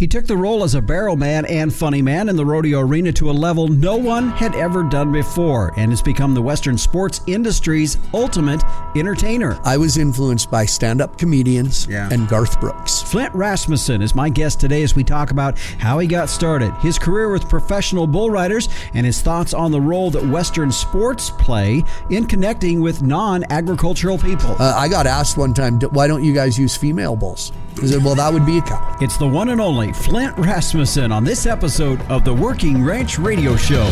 [0.00, 3.12] He took the role as a barrel man and funny man in the rodeo arena
[3.12, 7.20] to a level no one had ever done before and has become the Western sports
[7.26, 8.64] industry's ultimate
[8.96, 9.60] entertainer.
[9.62, 12.08] I was influenced by stand up comedians Yeah.
[12.10, 13.02] and Garth Brooks.
[13.02, 16.98] Flint Rasmussen is my guest today as we talk about how he got started, his
[16.98, 21.84] career with professional bull riders, and his thoughts on the role that Western sports play
[22.08, 24.56] in connecting with non agricultural people.
[24.58, 27.52] Uh, I got asked one time, why don't you guys use female bulls?
[27.78, 28.98] I said, well, that would be a cow.
[29.00, 33.56] It's the one and only Flint Rasmussen on this episode of the Working Ranch Radio
[33.56, 33.86] Show.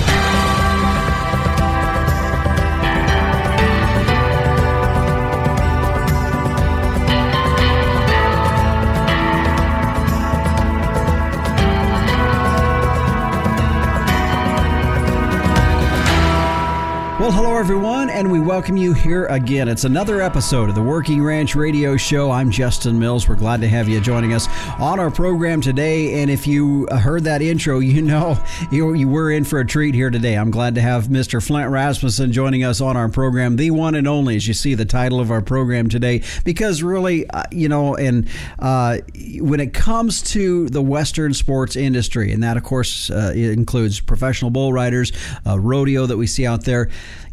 [17.59, 19.67] Everyone, and we welcome you here again.
[19.67, 22.31] It's another episode of the Working Ranch Radio Show.
[22.31, 23.29] I'm Justin Mills.
[23.29, 24.47] We're glad to have you joining us
[24.79, 26.23] on our program today.
[26.23, 28.39] And if you heard that intro, you know
[28.71, 30.39] you, you were in for a treat here today.
[30.39, 31.45] I'm glad to have Mr.
[31.45, 34.85] Flint Rasmussen joining us on our program, the one and only, as you see the
[34.85, 38.29] title of our program today, because really, uh, you know, and
[38.61, 38.99] uh,
[39.41, 44.53] when it comes to the Western sports industry, and that of course uh, includes professional
[44.53, 45.11] bull riders,
[45.45, 46.89] uh, rodeo that we see out there.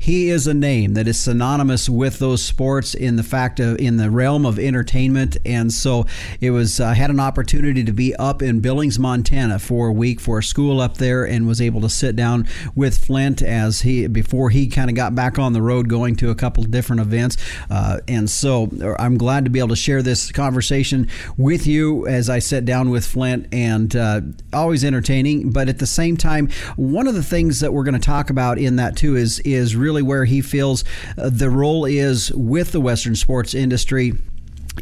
[0.05, 3.97] He is a name that is synonymous with those sports in the fact of in
[3.97, 6.05] the realm of entertainment, and so
[6.41, 6.79] it was.
[6.79, 10.43] I had an opportunity to be up in Billings, Montana, for a week for a
[10.43, 14.67] school up there, and was able to sit down with Flint as he before he
[14.67, 17.37] kind of got back on the road, going to a couple different events,
[17.69, 22.29] uh, and so I'm glad to be able to share this conversation with you as
[22.29, 24.21] I sit down with Flint, and uh,
[24.53, 27.99] always entertaining, but at the same time, one of the things that we're going to
[27.99, 30.83] talk about in that too is is really where he feels
[31.17, 34.13] uh, the role is with the Western sports industry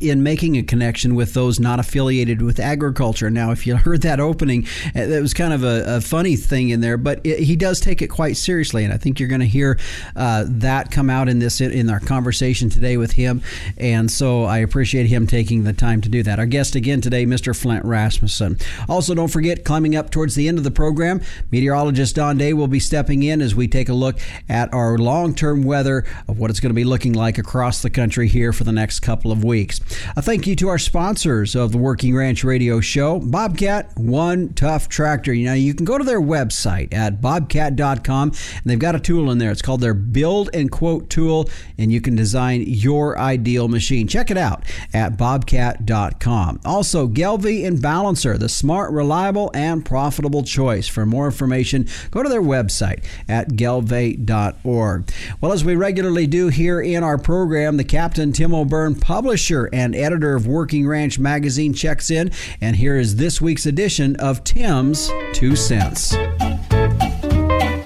[0.02, 3.30] in making a connection with those not affiliated with agriculture.
[3.30, 6.70] Now, if you heard that opening, uh, that was kind of a, a funny thing
[6.70, 9.42] in there, but it, he does take it quite seriously, and I think you're going
[9.42, 9.80] to hear
[10.16, 13.42] uh, that come out in this in our conversation today with him.
[13.78, 16.40] And so I appreciate him taking the time to do that.
[16.40, 17.56] Our guest again today, Mr.
[17.60, 18.58] Flint Rasmussen.
[18.90, 21.22] Also, don't forget, climbing up towards the end of the program,
[21.52, 25.64] meteorologist Don Day will be stepping in as we take a look at our long-term
[25.64, 28.72] weather of what it's going to be looking like across the country here for the
[28.72, 29.80] next couple of weeks.
[30.16, 34.90] A thank you to our sponsors of the Working Ranch Radio Show, Bobcat One Tough
[34.90, 35.34] Tractor.
[35.34, 39.38] Know, you can go to their website at bobcat.com and they've got a tool in
[39.38, 39.52] there.
[39.52, 44.08] It's called their Build and Quote tool, and you can design your ideal machine.
[44.08, 44.64] Check it out
[44.94, 46.62] at bobcat.com.
[46.66, 50.88] Also, Gelbvieh and Balancer, the smart, reliable, and profitable choice.
[50.88, 55.12] For more information, go to their website at gelbvieh.org.
[55.42, 59.96] Well, as we regularly do here in our program, the Captain Tim O'Byrne, publisher and
[59.96, 65.12] editor of Working Ranch magazine, checks in, and here is this week's edition of Tim's
[65.34, 66.16] Two Cents.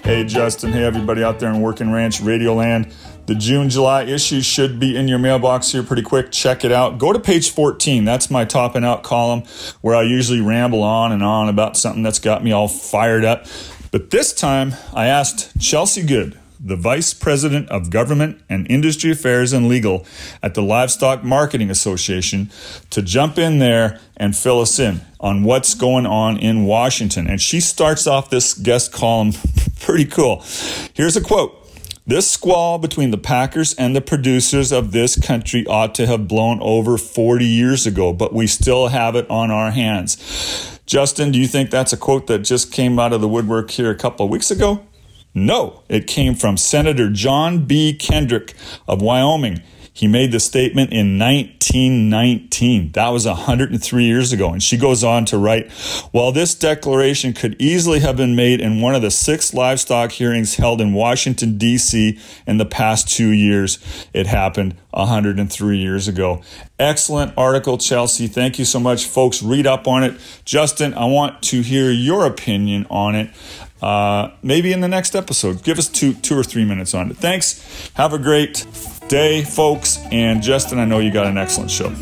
[0.04, 0.72] Hey, Justin.
[0.72, 2.94] Hey, everybody out there in Working Ranch Radio Land.
[3.26, 6.32] The June July issue should be in your mailbox here pretty quick.
[6.32, 6.98] Check it out.
[6.98, 8.06] Go to page 14.
[8.06, 9.44] That's my top and out column
[9.82, 13.48] where I usually ramble on and on about something that's got me all fired up.
[13.92, 19.54] But this time I asked Chelsea Good, the Vice President of Government and Industry Affairs
[19.54, 20.06] and Legal
[20.42, 22.50] at the Livestock Marketing Association,
[22.90, 27.28] to jump in there and fill us in on what's going on in Washington.
[27.28, 29.34] And she starts off this guest column
[29.80, 30.44] pretty cool.
[30.94, 31.64] Here's a quote.
[32.08, 36.62] This squall between the packers and the producers of this country ought to have blown
[36.62, 40.80] over 40 years ago, but we still have it on our hands.
[40.86, 43.92] Justin, do you think that's a quote that just came out of the woodwork here
[43.92, 44.86] a couple of weeks ago?
[45.34, 47.94] No, it came from Senator John B.
[47.94, 48.54] Kendrick
[48.88, 49.62] of Wyoming.
[49.98, 52.92] He made the statement in 1919.
[52.92, 54.52] That was 103 years ago.
[54.52, 55.72] And she goes on to write
[56.12, 60.54] While this declaration could easily have been made in one of the six livestock hearings
[60.54, 62.20] held in Washington, D.C.
[62.46, 63.80] in the past two years,
[64.14, 66.44] it happened 103 years ago.
[66.78, 68.28] Excellent article, Chelsea.
[68.28, 69.42] Thank you so much, folks.
[69.42, 70.14] Read up on it.
[70.46, 73.32] Justin, I want to hear your opinion on it.
[73.82, 75.64] Uh, maybe in the next episode.
[75.64, 77.18] Give us two, two or three minutes on it.
[77.18, 77.92] Thanks.
[77.94, 78.66] Have a great
[79.08, 80.00] day, folks.
[80.12, 81.94] And Justin, I know you got an excellent show.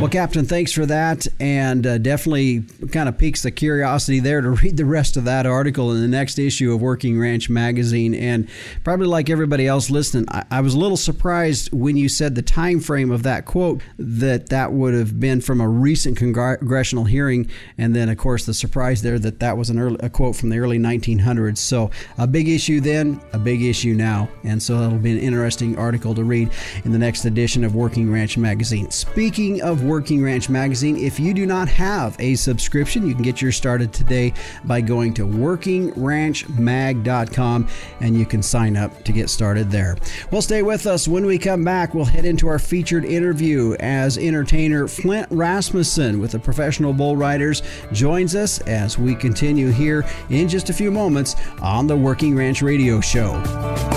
[0.00, 2.60] Well, Captain, thanks for that, and uh, definitely
[2.92, 6.06] kind of piques the curiosity there to read the rest of that article in the
[6.06, 8.14] next issue of Working Ranch magazine.
[8.14, 8.48] And
[8.84, 12.42] probably like everybody else listening, I, I was a little surprised when you said the
[12.42, 17.50] time frame of that quote that that would have been from a recent congressional hearing,
[17.76, 20.50] and then of course the surprise there that that was an early, a quote from
[20.50, 21.58] the early 1900s.
[21.58, 25.76] So a big issue then, a big issue now, and so it'll be an interesting
[25.76, 26.50] article to read
[26.84, 28.92] in the next edition of Working Ranch magazine.
[28.92, 30.96] Speaking of Working Ranch magazine.
[30.96, 35.14] If you do not have a subscription, you can get yours started today by going
[35.14, 37.68] to workingranchmag.com
[38.00, 39.96] and you can sign up to get started there.
[40.30, 41.08] Well, stay with us.
[41.08, 46.32] When we come back, we'll head into our featured interview as entertainer Flint Rasmussen with
[46.32, 47.62] the Professional Bull Riders
[47.92, 52.60] joins us as we continue here in just a few moments on the Working Ranch
[52.60, 53.87] Radio Show.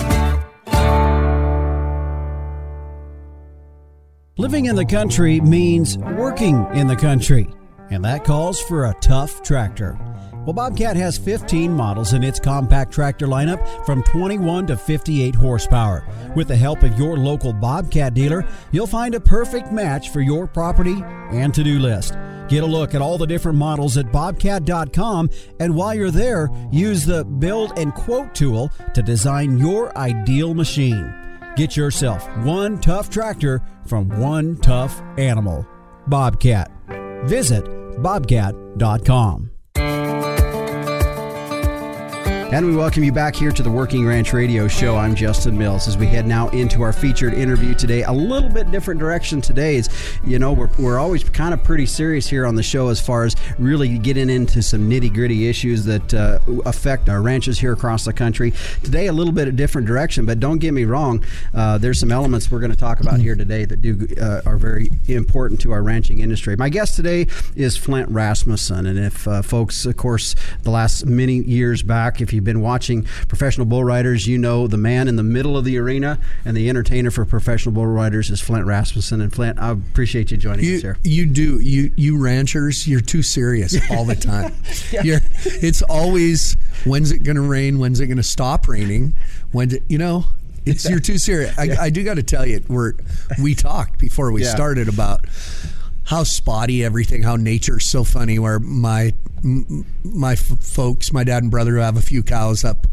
[4.41, 7.47] Living in the country means working in the country,
[7.91, 9.99] and that calls for a tough tractor.
[10.33, 16.07] Well, Bobcat has 15 models in its compact tractor lineup from 21 to 58 horsepower.
[16.35, 20.47] With the help of your local Bobcat dealer, you'll find a perfect match for your
[20.47, 22.15] property and to do list.
[22.49, 25.29] Get a look at all the different models at bobcat.com,
[25.59, 31.20] and while you're there, use the Build and Quote tool to design your ideal machine.
[31.55, 35.67] Get yourself one tough tractor from one tough animal.
[36.07, 36.71] Bobcat.
[37.25, 37.65] Visit
[38.01, 39.51] bobcat.com.
[42.51, 44.97] And we welcome you back here to the Working Ranch Radio Show.
[44.97, 48.03] I'm Justin Mills as we head now into our featured interview today.
[48.03, 49.89] A little bit different direction today is,
[50.25, 53.23] you know, we're, we're always kind of pretty serious here on the show as far
[53.23, 58.03] as really getting into some nitty gritty issues that uh, affect our ranches here across
[58.03, 58.51] the country.
[58.83, 61.23] Today, a little bit of different direction, but don't get me wrong,
[61.53, 64.57] uh, there's some elements we're going to talk about here today that do uh, are
[64.57, 66.57] very important to our ranching industry.
[66.57, 71.35] My guest today is Flint Rasmussen, and if uh, folks, of course, the last many
[71.43, 75.15] years back, if you you've been watching professional bull riders, you know the man in
[75.15, 79.21] the middle of the arena and the entertainer for professional bull riders is Flint Rasmussen.
[79.21, 80.97] And Flint, I appreciate you joining you, us here.
[81.03, 81.59] You do.
[81.59, 84.53] You you ranchers, you're too serious all the time.
[84.91, 85.19] yeah.
[85.43, 86.55] It's always
[86.85, 87.77] when's it going to rain?
[87.77, 89.15] When's it going to stop raining?
[89.51, 90.25] When you know
[90.65, 91.57] it's you're too serious.
[91.57, 91.81] I, yeah.
[91.81, 92.93] I do got to tell you, we're
[93.41, 94.53] we talked before we yeah.
[94.53, 95.25] started about
[96.03, 98.39] how spotty everything, how nature's so funny.
[98.39, 102.87] Where my my f- folks, my dad and brother, who have a few cows up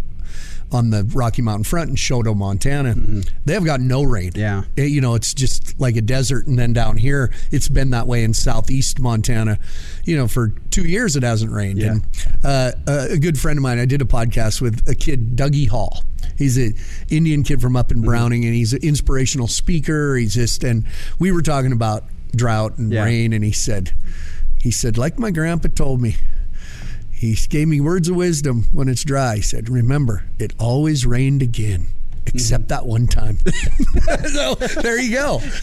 [0.71, 3.21] on the Rocky Mountain front in Choteau, Montana, mm-hmm.
[3.47, 4.33] they have got no rain.
[4.35, 6.47] Yeah, it, you know, it's just like a desert.
[6.47, 9.59] And then down here, it's been that way in southeast Montana.
[10.05, 11.79] You know, for two years it hasn't rained.
[11.79, 11.93] Yeah.
[11.93, 12.03] And
[12.45, 16.03] uh, a good friend of mine, I did a podcast with a kid, Dougie Hall.
[16.37, 16.75] He's an
[17.09, 18.07] Indian kid from up in mm-hmm.
[18.07, 20.17] Browning, and he's an inspirational speaker.
[20.17, 20.87] He's just, and
[21.19, 22.05] we were talking about
[22.37, 23.05] drought and yeah.
[23.05, 23.95] rain, and he said,
[24.61, 26.17] he said, like my grandpa told me,
[27.19, 29.37] he gave me words of wisdom when it's dry.
[29.37, 31.89] He said, remember, it always rained again.
[32.27, 32.69] Except mm-hmm.
[32.69, 33.39] that one time.
[34.29, 35.41] so there you go.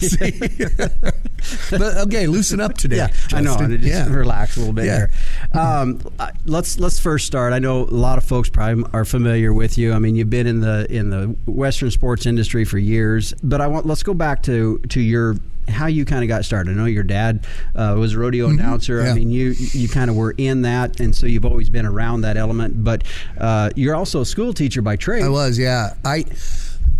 [1.70, 2.96] but okay, loosen up today.
[2.96, 3.38] Yeah, Justin.
[3.38, 3.76] I know.
[3.76, 4.12] Just yeah.
[4.12, 5.06] relax a little bit yeah.
[5.06, 5.60] here.
[5.60, 6.00] Um,
[6.44, 7.52] let's let's first start.
[7.52, 9.92] I know a lot of folks probably are familiar with you.
[9.92, 13.32] I mean, you've been in the in the Western sports industry for years.
[13.44, 15.36] But I want let's go back to to your
[15.68, 16.72] how you kind of got started.
[16.72, 18.58] I know your dad uh, was a rodeo mm-hmm.
[18.58, 19.02] announcer.
[19.02, 19.10] Yeah.
[19.10, 22.22] I mean, you you kind of were in that, and so you've always been around
[22.22, 22.84] that element.
[22.84, 23.04] But
[23.38, 25.24] uh, you're also a school teacher by trade.
[25.24, 25.94] I was, yeah.
[26.04, 26.24] I,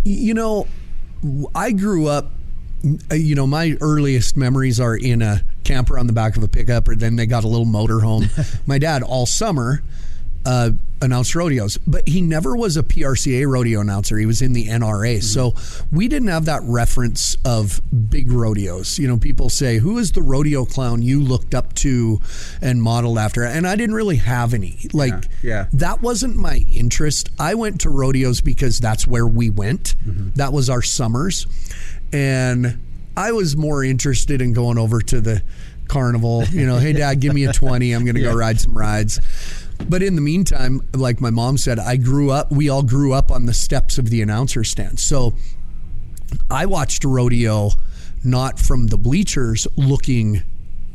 [0.04, 0.66] you know,
[1.54, 2.32] I grew up.
[3.10, 6.88] You know, my earliest memories are in a camper on the back of a pickup,
[6.88, 8.28] or then they got a little motor home.
[8.66, 9.82] my dad all summer
[10.46, 10.70] uh,
[11.02, 14.16] announced rodeos, but he never was a PRCA rodeo announcer.
[14.16, 15.16] He was in the NRA.
[15.16, 15.20] Mm-hmm.
[15.20, 15.54] So
[15.92, 18.98] we didn't have that reference of big rodeos.
[18.98, 22.20] You know, people say, who is the rodeo clown you looked up to
[22.62, 23.42] and modeled after?
[23.42, 24.88] And I didn't really have any.
[24.92, 25.66] Like, yeah, yeah.
[25.74, 27.28] that wasn't my interest.
[27.40, 30.30] I went to rodeos because that's where we went, mm-hmm.
[30.36, 31.46] that was our summers.
[32.12, 32.78] And
[33.16, 35.42] I was more interested in going over to the
[35.88, 36.44] carnival.
[36.44, 37.92] You know, hey, dad, give me a 20.
[37.92, 38.30] I'm going to yeah.
[38.30, 39.20] go ride some rides.
[39.88, 43.30] But in the meantime, like my mom said, I grew up, we all grew up
[43.30, 44.98] on the steps of the announcer stand.
[44.98, 45.34] So
[46.50, 47.70] I watched a rodeo
[48.24, 50.42] not from the bleachers looking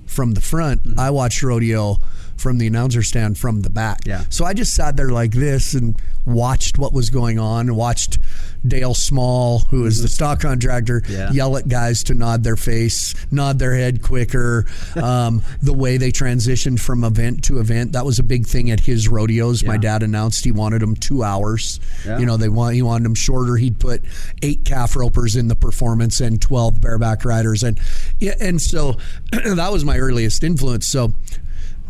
[0.05, 0.83] from the front.
[0.83, 0.99] Mm-hmm.
[0.99, 1.97] I watched rodeo
[2.41, 3.99] from the announcer stand from the back.
[4.05, 4.25] Yeah.
[4.29, 5.95] So I just sat there like this and
[6.25, 8.19] watched what was going on watched
[8.67, 11.31] Dale Small, who is the stock contractor, yeah.
[11.31, 14.65] yell at guys to nod their face, nod their head quicker.
[15.01, 18.79] Um, the way they transitioned from event to event, that was a big thing at
[18.79, 19.61] his rodeos.
[19.61, 19.69] Yeah.
[19.69, 21.79] My dad announced he wanted them two hours.
[22.05, 22.19] Yeah.
[22.19, 23.55] You know, they want he wanted them shorter.
[23.55, 24.01] He'd put
[24.41, 27.79] eight calf ropers in the performance and twelve bareback riders, and
[28.19, 28.97] yeah, and so
[29.31, 30.85] that was my earliest influence.
[30.87, 31.13] So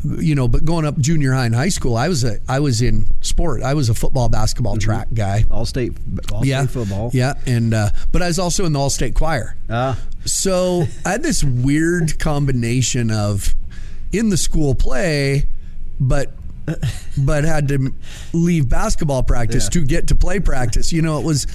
[0.03, 2.81] you know, but going up junior high and high school, I was a I was
[2.81, 3.61] in sport.
[3.61, 4.89] I was a football, basketball, mm-hmm.
[4.89, 5.45] track guy.
[5.51, 5.93] All state,
[6.33, 7.11] all yeah, state football.
[7.13, 9.55] Yeah, and uh, but I was also in the all state choir.
[9.69, 9.99] Ah.
[10.25, 13.55] So I had this weird combination of
[14.11, 15.47] in the school play,
[15.99, 16.31] but
[17.17, 17.93] but had to
[18.33, 19.81] leave basketball practice yeah.
[19.81, 20.91] to get to play practice.
[20.91, 21.47] You know, it was.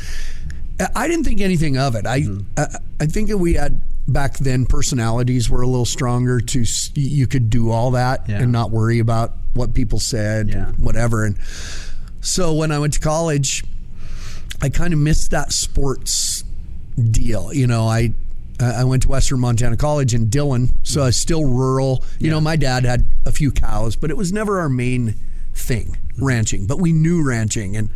[0.94, 2.06] I didn't think anything of it.
[2.06, 2.42] I mm-hmm.
[2.56, 2.66] I,
[3.00, 7.70] I think we had back then personalities were a little stronger to you could do
[7.70, 8.42] all that Yeah.
[8.42, 10.72] and not worry about what people said, Yeah.
[10.76, 11.24] whatever.
[11.24, 11.36] And
[12.20, 13.64] so when I went to college,
[14.62, 16.44] I kind of missed that sports
[17.10, 17.52] deal.
[17.52, 18.14] You know, I
[18.58, 22.02] I went to Western Montana College in Dillon, so I was still rural.
[22.18, 25.14] You know, my dad had a few cows, but it was never our main
[25.54, 26.24] thing, mm-hmm.
[26.24, 26.66] ranching.
[26.66, 27.90] But we knew ranching and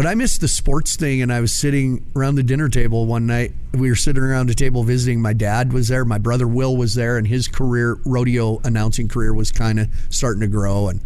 [0.00, 3.26] but I missed the sports thing and I was sitting around the dinner table one
[3.26, 3.52] night.
[3.74, 5.20] We were sitting around a table visiting.
[5.20, 9.34] My dad was there, my brother Will was there, and his career rodeo announcing career
[9.34, 11.02] was kind of starting to grow and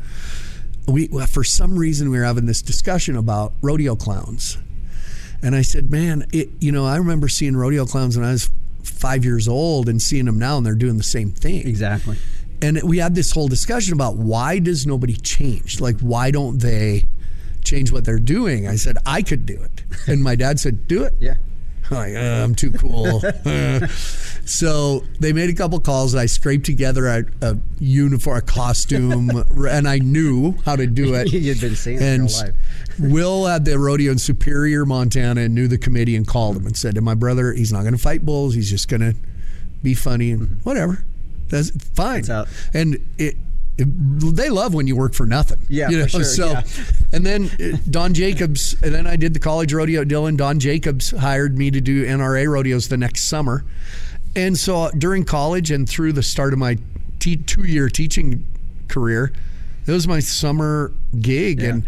[0.87, 4.59] we for some reason we were having this discussion about rodeo clowns.
[5.43, 8.49] And I said, "Man, it, you know, I remember seeing rodeo clowns when I was
[8.85, 12.17] 5 years old and seeing them now and they're doing the same thing." Exactly.
[12.63, 15.81] And we had this whole discussion about why does nobody change?
[15.81, 17.07] Like why don't they
[17.65, 18.67] change what they're doing?
[18.69, 21.35] I said, "I could do it." And my dad said, "Do it." Yeah.
[21.91, 23.23] I'm like, "Uh, I'm too cool.
[24.47, 26.13] So they made a couple calls.
[26.13, 29.31] And I scraped together a, a uniform, a costume,
[29.69, 31.33] and I knew how to do it.
[31.33, 32.55] You'd been seeing it and your life.
[32.99, 36.77] Will had the rodeo in Superior, Montana, and knew the committee and called him and
[36.77, 38.55] said to my brother, he's not going to fight bulls.
[38.55, 39.15] He's just going to
[39.83, 41.05] be funny and whatever.
[41.49, 42.25] That's fine.
[42.75, 43.37] And it, it-
[43.77, 45.59] they love when you work for nothing.
[45.69, 46.07] Yeah, you know.
[46.07, 46.63] sure, so, yeah.
[47.13, 47.51] and then
[47.91, 50.37] Don Jacobs, and then I did the college rodeo Dillon.
[50.37, 53.65] Don Jacobs hired me to do NRA rodeos the next summer,
[54.37, 56.79] and so during college and through the start of my
[57.19, 58.47] te- two-year teaching
[58.89, 59.33] career,
[59.87, 61.71] it was my summer gig, Yeah.
[61.71, 61.85] and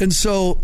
[0.00, 0.58] and so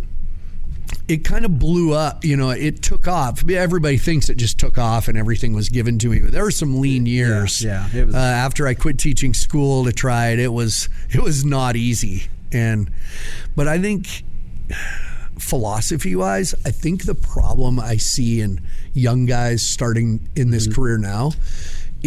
[1.08, 2.24] it kind of blew up.
[2.24, 3.48] You know, it took off.
[3.48, 6.50] Everybody thinks it just took off and everything was given to me, but there were
[6.50, 7.62] some lean years.
[7.62, 11.22] yeah, it was- uh, after I quit teaching school to try it, it was it
[11.22, 12.24] was not easy.
[12.52, 12.90] And
[13.54, 14.24] but I think
[15.38, 18.60] philosophy wise, I think the problem I see in
[18.94, 21.32] young guys starting in this career now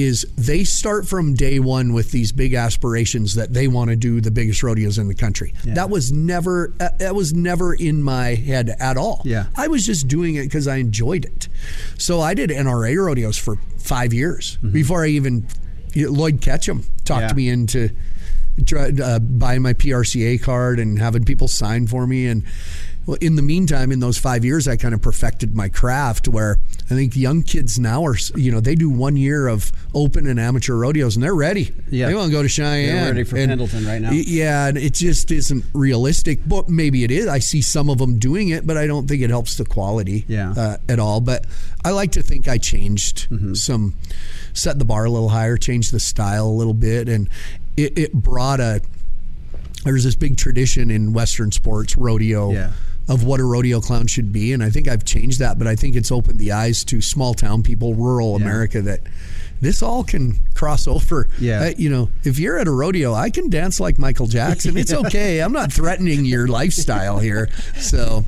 [0.04, 4.22] is they start from day one with these big aspirations that they want to do
[4.22, 5.54] the biggest rodeos in the country.
[5.66, 9.22] That was never uh, that was never in my head at all.
[9.26, 9.48] Yeah.
[9.56, 11.48] I was just doing it because I enjoyed it.
[11.98, 15.48] So I did NRA rodeos for five years before I even
[15.96, 17.34] Lloyd Ketchum talked Yeah.
[17.34, 17.90] me into
[18.76, 22.28] uh, buying my PRCA card and having people sign for me.
[22.28, 22.44] And
[23.10, 26.28] well, in the meantime, in those five years, I kind of perfected my craft.
[26.28, 30.28] Where I think young kids now are, you know, they do one year of open
[30.28, 31.74] and amateur rodeos and they're ready.
[31.90, 32.08] Yeah.
[32.08, 32.96] they want to go to Cheyenne.
[32.96, 34.12] They're ready for And- Pendleton right now.
[34.12, 36.40] Yeah, and it just isn't realistic.
[36.48, 37.28] But maybe it is.
[37.28, 40.26] I see some of them doing it, but I don't think it helps the quality
[40.28, 40.52] Yeah.
[40.52, 41.20] uh, at all.
[41.22, 41.46] But
[41.84, 43.54] I like to think I changed Mm-hmm.
[43.56, 43.96] some,
[44.54, 47.28] set the bar a little higher, changed the style a little bit, and
[47.76, 48.82] it, it brought a.
[49.86, 52.72] There's this big tradition in Western sports, rodeo, Yeah.
[53.10, 55.58] Of what a rodeo clown should be, and I think I've changed that.
[55.58, 59.02] But I think it's opened the eyes to small town people, rural America, that
[59.62, 61.28] this all can cross over.
[61.40, 61.62] Yeah.
[61.62, 64.78] Uh, you know, if you're at a rodeo, I can dance like Michael Jackson.
[64.78, 65.40] It's okay.
[65.40, 67.50] I'm not threatening your lifestyle here.
[67.78, 68.26] So,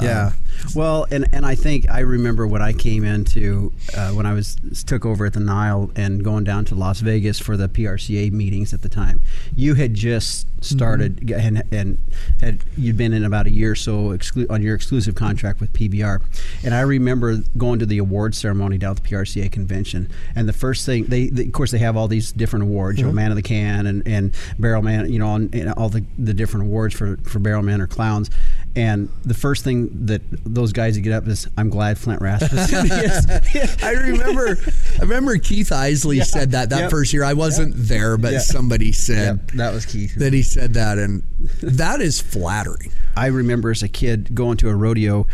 [0.00, 0.32] yeah.
[0.74, 4.56] Well, and, and I think I remember when I came into uh, when I was
[4.86, 8.74] took over at the Nile and going down to Las Vegas for the PRCA meetings
[8.74, 9.22] at the time.
[9.54, 11.98] You had just started and, and
[12.40, 15.72] had you'd been in about a year or so exclu- on your exclusive contract with
[15.72, 16.22] PBR.
[16.62, 20.10] And I remember going to the award ceremony down at the PRCA convention.
[20.34, 23.04] And the first thing they, they of course they have all these different awards, you
[23.04, 23.16] know, mm-hmm.
[23.16, 26.34] Man of the Can and, and Barrel Man, you know, and, and all the, the
[26.34, 28.30] different awards for for barrel men or clowns.
[28.76, 32.86] And the first thing that those guys would get up is, "I'm glad Flint Rasmussen."
[32.92, 34.56] is-" I remember,
[34.98, 36.90] I remember Keith Isley said that that Yep.
[36.90, 37.24] first year.
[37.24, 38.38] I wasn't there, but Yeah.
[38.38, 40.14] somebody said Yep, that was Keith.
[40.16, 41.24] that he said that, and
[41.62, 42.92] that is flattering.
[43.16, 45.26] I remember as a kid going to a rodeo.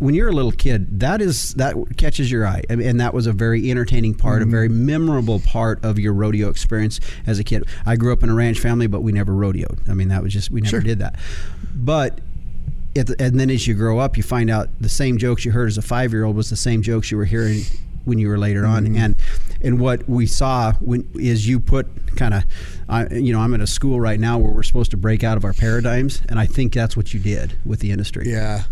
[0.00, 3.14] When you're a little kid, that is that catches your eye, I mean, and that
[3.14, 7.44] was a very entertaining part, a very memorable part of your rodeo experience as a
[7.44, 7.64] kid.
[7.86, 9.88] I grew up in a ranch family, but we never rodeoed.
[9.88, 10.80] I mean, that was just we never Sure.
[10.80, 11.16] did that.
[11.74, 12.20] But
[12.94, 15.68] the, and then as you grow up, you find out the same jokes you heard
[15.68, 17.62] as a five year old was the same jokes you were hearing
[18.04, 18.96] when you were later on.
[18.96, 19.16] And
[19.62, 21.86] and what we saw when is you put
[22.16, 22.44] kind of,
[22.88, 25.36] uh, you know, I'm at a school right now where we're supposed to break out
[25.36, 28.30] of our paradigms, and I think that's what you did with the industry.
[28.30, 28.64] Yeah.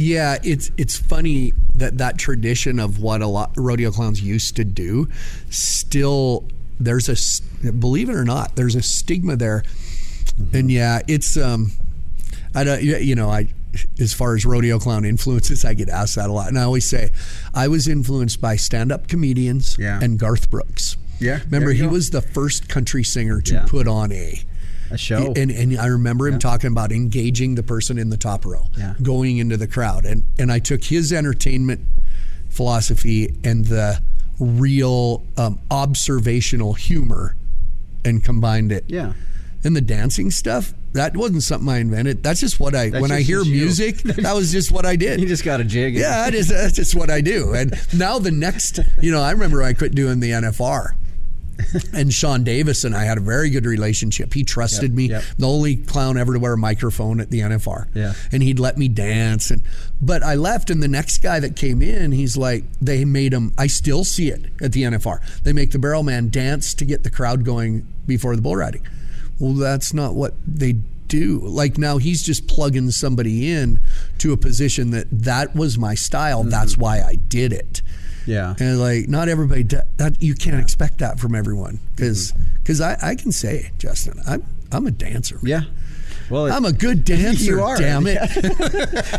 [0.00, 4.64] Yeah, it's it's funny that that tradition of what a lot rodeo clowns used to
[4.64, 5.08] do
[5.50, 6.46] still
[6.78, 9.64] there's a believe it or not there's a stigma there.
[10.52, 11.72] And yeah, it's um
[12.54, 13.48] I don't you know, I
[13.98, 16.46] as far as rodeo clown influences, I get asked that a lot.
[16.48, 17.10] And I always say
[17.52, 19.98] I was influenced by stand-up comedians Yeah.
[20.00, 20.96] and Garth Brooks.
[21.18, 21.88] Yeah, Remember he go.
[21.88, 23.66] was the first country singer to Yeah.
[23.66, 24.40] put on a
[24.90, 25.32] A show.
[25.36, 28.94] and and I remember him talking about engaging the person in the top row, Yeah.
[29.02, 31.80] going into the crowd, and and I took his entertainment
[32.48, 34.00] philosophy and the
[34.38, 37.34] real um, observational humor
[38.04, 38.84] and combined it.
[38.86, 39.12] Yeah.
[39.64, 42.22] And the dancing stuff, that wasn't something I invented.
[42.22, 43.50] That's just what I, That's when I hear you.
[43.52, 45.20] music, that was just what I did.
[45.20, 45.94] You just got a jig.
[45.96, 47.52] Yeah, that is, that's just what I do.
[47.54, 50.90] And now the next, you know, I remember I quit doing the NFR.
[51.92, 54.32] And Shawn Davis and I had a very good relationship.
[54.32, 55.08] He trusted Yep, me.
[55.08, 55.24] yep.
[55.38, 57.88] The only clown ever to wear a microphone at the NFR.
[57.94, 58.14] Yeah.
[58.32, 59.62] And he'd let me dance and
[60.00, 63.52] but I left and the next guy that came in, he's like they made him
[63.58, 65.18] I still see it at the NFR.
[65.42, 68.86] They make the barrel man dance to get the crowd going before the bull riding.
[69.40, 70.76] Well, that's not what they
[71.08, 71.38] do.
[71.40, 73.80] Like now he's just plugging somebody in
[74.18, 76.40] to a position that that was my style.
[76.42, 76.50] Mm-hmm.
[76.50, 77.82] That's why I did it.
[78.28, 78.54] Yeah.
[78.60, 82.32] And like not everybody that you can't expect that from everyone because
[82.62, 85.38] because I, I can say Justin I'm I'm a dancer.
[85.42, 85.62] Yeah.
[86.30, 87.44] Well, it- I'm a good dancer.
[87.44, 87.78] You are.
[87.78, 88.20] Damn it.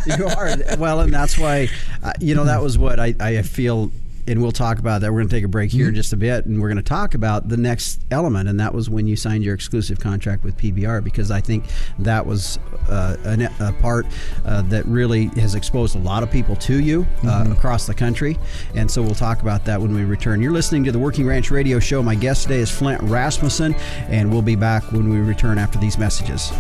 [0.20, 0.78] you are.
[0.78, 1.70] Well, and that's why,
[2.04, 3.92] uh, you know, that was what I, I feel,
[4.30, 5.12] and we'll talk about that.
[5.12, 6.84] We're going to take a break here in just a bit, and we're going to
[6.84, 10.56] talk about the next element, and that was when you signed your exclusive contract with
[10.56, 11.66] PBR, because I think
[11.98, 12.60] that was
[12.90, 14.06] uh, an, a part
[14.46, 18.38] uh, that really has exposed a lot of people to you uh, across the country.
[18.76, 20.42] And so we'll talk about that when we return.
[20.42, 22.04] You're listening to the Working Ranch Radio Show.
[22.04, 23.74] My guest today is Flint Rasmussen,
[24.10, 26.52] and we'll be back when we return after these messages.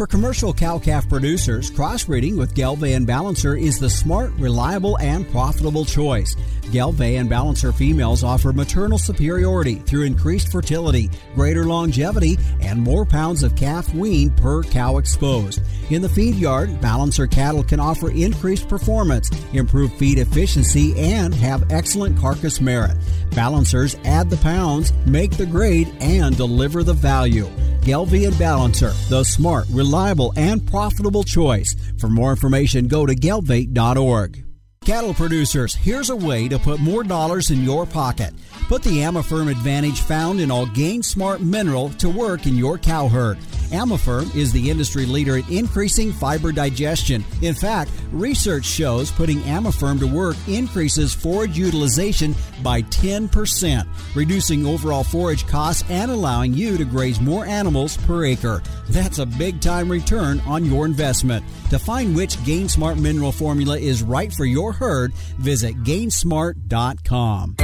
[0.00, 6.34] For commercial cow-calf producers, crossbreeding with and Balancer is the smart, reliable, and profitable choice.
[6.72, 13.56] And Balancer females offer maternal superiority through increased fertility, greater longevity, and more pounds of
[13.56, 15.60] calf weaned per cow exposed.
[15.90, 21.70] In the feed yard, Balancer cattle can offer increased performance, improved feed efficiency, and have
[21.70, 22.96] excellent carcass merit.
[23.34, 27.50] Balancers add the pounds, make the grade, and deliver the value.
[27.82, 29.89] And Balancer, the smart, reliable,
[30.36, 31.74] and profitable choice.
[31.98, 34.44] For more information, go to gelbvieh.org.
[34.84, 38.32] Cattle producers, here's a way to put more dollars in your pocket.
[38.66, 43.06] Put the Amaferm advantage found in all Gain Smart Mineral to work in your cow
[43.06, 43.38] herd.
[43.70, 47.24] Amaferm is the industry leader in increasing fiber digestion.
[47.42, 55.04] In fact, research shows putting Amaferm to work increases forage utilization by 10%, reducing overall
[55.04, 58.62] forage costs and allowing you to graze more animals per acre.
[58.88, 61.44] That's a big time return on your investment.
[61.70, 67.56] To find which Gain Smart mineral formula is right for your herd, visit gainsmart.com.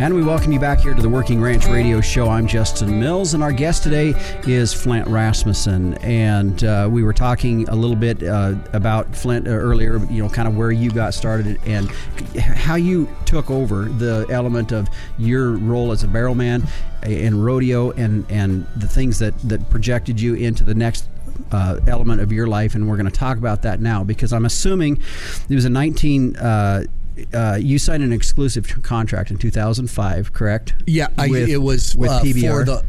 [0.00, 2.28] And we welcome you back here to the Working Ranch Radio Show.
[2.28, 4.12] I'm Justin Mills, and our guest today
[4.44, 5.94] is Flint Rasmussen.
[5.98, 10.28] And uh, we were talking a little bit uh, about Flint uh, earlier, you know,
[10.28, 11.88] kind of where you got started and
[12.36, 16.66] how you took over the element of your role as a barrelman
[17.06, 21.08] in rodeo and, and the things that, that projected you into the next
[21.52, 24.44] uh, element of your life, and we're going to talk about that now because I'm
[24.44, 25.00] assuming
[25.48, 26.36] it was a 19.
[26.36, 26.84] Uh,
[27.32, 30.74] uh, you signed an exclusive contract in 2005, correct?
[30.86, 32.50] Yeah, I, With- it was with uh, PBR.
[32.50, 32.84] for the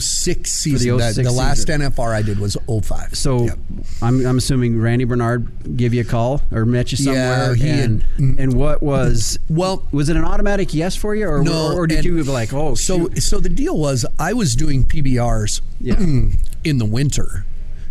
[0.00, 0.98] 06 season.
[0.98, 1.80] The, 06 the last season.
[1.80, 3.14] NFR I did was 05.
[3.16, 3.58] So Yep.
[4.02, 7.68] I'm, I'm assuming Randy Bernard give you a call or met you somewhere, Yeah, he
[7.68, 11.72] had- and and what was Well- was it an automatic yes for you, or No,
[11.74, 13.22] or, did and you be like oh so shoot.
[13.22, 15.94] so the deal was I was doing PBRs Yeah.
[16.64, 17.46] in the winter,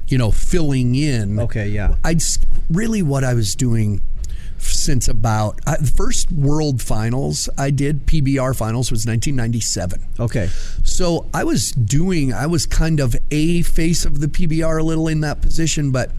[0.08, 1.40] you know, filling in.
[1.40, 2.22] okay yeah I'd
[2.70, 4.02] really what I was doing
[4.64, 10.02] since about uh, the first World Finals I did PBR Finals was 1997.
[10.20, 10.50] okay
[10.84, 15.08] So I was doing, I was kind of a face of the PBR a little
[15.08, 16.12] in that position, but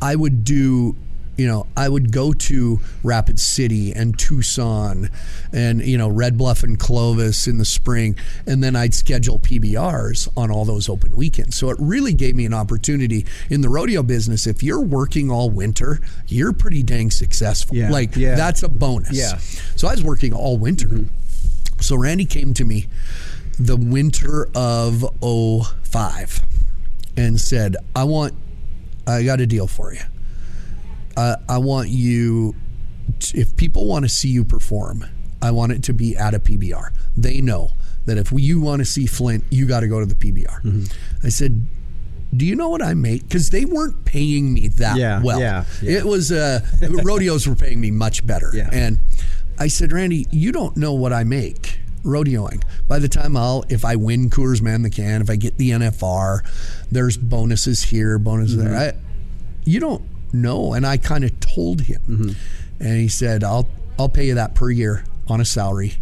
[0.00, 0.96] I would do,
[1.36, 5.08] you know, I would go to Rapid City and Tucson
[5.52, 8.16] and, you know, Red Bluff and Clovis in the spring.
[8.46, 11.56] And then I'd schedule PBRs on all those open weekends.
[11.56, 14.46] So it really gave me an opportunity in the rodeo business.
[14.46, 17.76] If you're working all winter, you're pretty dang successful.
[17.76, 18.34] Yeah, Like, yeah.
[18.34, 19.12] that's a bonus.
[19.12, 19.38] Yeah.
[19.76, 20.88] So I was working all winter.
[20.88, 21.80] Mm-hmm.
[21.80, 22.88] So Randy came to me
[23.58, 26.40] the winter of 05
[27.16, 28.34] and said, I want,
[29.06, 30.00] I got a deal for you.
[31.16, 32.54] Uh, I want you,
[33.20, 35.04] to, if people want to see you perform,
[35.40, 36.90] I want it to be at a PBR.
[37.16, 37.70] They know
[38.06, 40.92] that if you want to see Flint, you got to go to the PBR.
[41.24, 41.66] I said,
[42.36, 43.22] do you know what I make?
[43.24, 45.38] Because they weren't paying me that Yeah, well.
[45.38, 45.98] yeah, yeah.
[45.98, 46.60] It was uh,
[47.04, 48.50] rodeos were paying me much better.
[48.54, 48.70] Yeah.
[48.72, 48.98] And
[49.58, 52.62] I said, Randy, you don't know what I make rodeoing.
[52.88, 55.70] By the time I'll, if I win Coors Man the Can, if I get the
[55.70, 56.40] NFR,
[56.90, 58.72] there's bonuses here, bonuses Mm-hmm.
[58.72, 58.94] there.
[58.94, 58.98] I,
[59.64, 60.72] you don't know.
[60.74, 62.30] And I kind of told him, Mm-hmm.
[62.84, 63.68] and he said, I'll
[63.98, 65.94] I'll pay you that per year on a salary.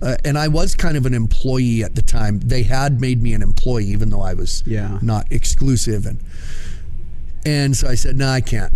[0.00, 2.40] Uh, and I was kind of an employee at the time.
[2.40, 4.98] They had made me an employee, even though I was Yeah.
[5.02, 6.06] not exclusive.
[6.06, 6.18] And
[7.44, 8.72] and so I said, no, I can't.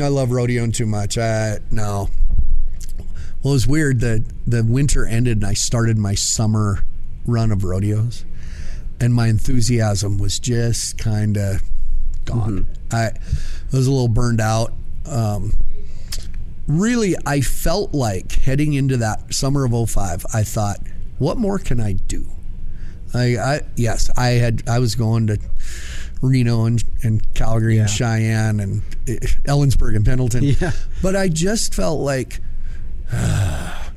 [0.00, 1.18] I love rodeoing too much.
[1.18, 2.08] I, no.
[3.42, 4.00] Well, it was weird.
[4.00, 6.84] that the winter ended and I started my summer
[7.26, 8.24] run of rodeos.
[9.00, 11.62] And my enthusiasm was just kind of
[12.24, 12.66] gone.
[12.90, 13.12] I
[13.76, 14.72] was a little burned out.
[15.06, 15.52] Um,
[16.66, 20.78] really, I felt like heading into that summer of 05, I thought,
[21.18, 22.26] what more can I do?
[23.14, 25.38] I, I yes, I had I was going to
[26.20, 27.82] Reno and, and Calgary Yeah.
[27.82, 29.12] and Cheyenne and uh,
[29.44, 30.44] Ellensburg and Pendleton.
[30.44, 30.72] Yeah.
[31.02, 32.40] But I just felt like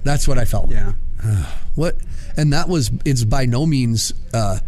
[0.04, 0.70] that's what I felt.
[0.70, 0.78] like.
[1.24, 1.46] Yeah.
[1.76, 1.96] What?
[2.36, 4.60] And that was it's by no means uh,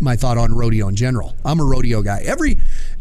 [0.00, 1.34] my thought on rodeo in general.
[1.44, 2.22] I'm a rodeo guy.
[2.24, 2.58] Every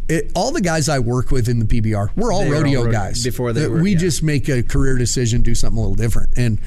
[0.09, 2.83] it, all the guys I work with in the PBR, we're all were all rodeo
[2.83, 3.23] rode- guys.
[3.23, 3.97] before they were- we yeah.
[3.97, 6.59] just make a career decision, do something a little different, and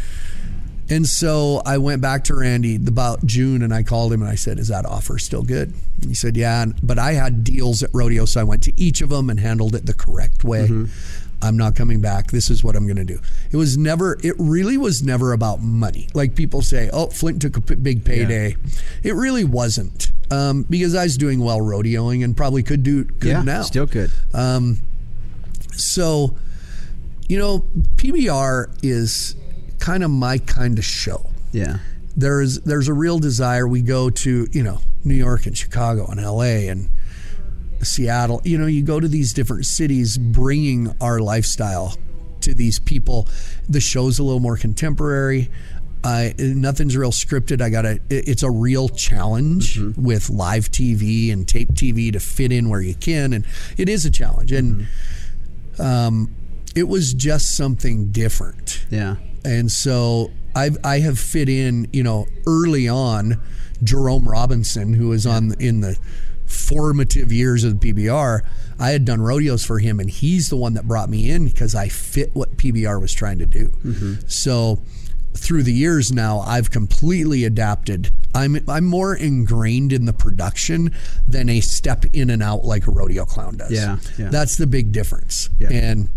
[0.91, 4.35] and so I went back to Randy about June and I called him and I
[4.35, 5.73] said, "Is that offer still good?"
[6.07, 9.01] He said, "Yeah." And, but I had deals at rodeo, so I went to each
[9.01, 10.65] of them and handled it the correct way.
[10.67, 10.85] Mm-hmm.
[11.43, 12.31] I'm not coming back.
[12.31, 13.19] This is what I'm going to do.
[13.51, 14.19] It was never.
[14.23, 16.09] It really was never about money.
[16.15, 18.57] Like people say, "Oh, Flint took a p- big payday."
[19.03, 23.29] It really wasn't um, because I was doing well rodeoing and probably could do good
[23.31, 23.43] yeah.
[23.43, 23.63] now.
[23.63, 24.11] Still good.
[25.73, 26.37] So,
[27.29, 27.65] you know,
[27.97, 29.35] PBR is
[29.79, 31.31] kind of my kind of show.
[31.53, 31.79] yeah.
[32.17, 33.67] There's there's a real desire.
[33.67, 36.69] We go to you know New York and Chicago and L.A.
[36.69, 36.91] and
[37.83, 38.41] Seattle.
[38.45, 41.97] You know, you go to these different cities, bringing our lifestyle
[42.43, 43.29] to these people.
[43.69, 45.51] The show's a little more contemporary.
[46.03, 47.61] I nothing's real scripted.
[47.61, 52.53] I got to It's a real challenge with live TV and tape TV to fit
[52.53, 53.45] in where you can, and
[53.77, 54.51] it is a challenge.
[54.53, 54.87] And
[55.79, 56.35] um,
[56.75, 59.17] it was just something different Yeah.
[59.45, 63.41] and so I've I have fit in, you know, early on,
[63.85, 65.99] Jerome Robinson, who was on in the
[66.51, 68.41] formative years of the PBR.
[68.79, 71.75] I had done rodeos for him, and he's the one that brought me in because
[71.75, 73.73] I fit what PBR was trying to do.
[74.27, 74.81] So
[75.35, 78.11] through the years now, I've completely adapted.
[78.35, 80.95] I'm I'm more ingrained in the production
[81.27, 83.71] than a step in and out like a rodeo clown does.
[83.73, 84.29] Yeah, yeah.
[84.31, 85.51] That's the big difference.
[85.59, 85.69] Yeah.
[85.73, 86.09] And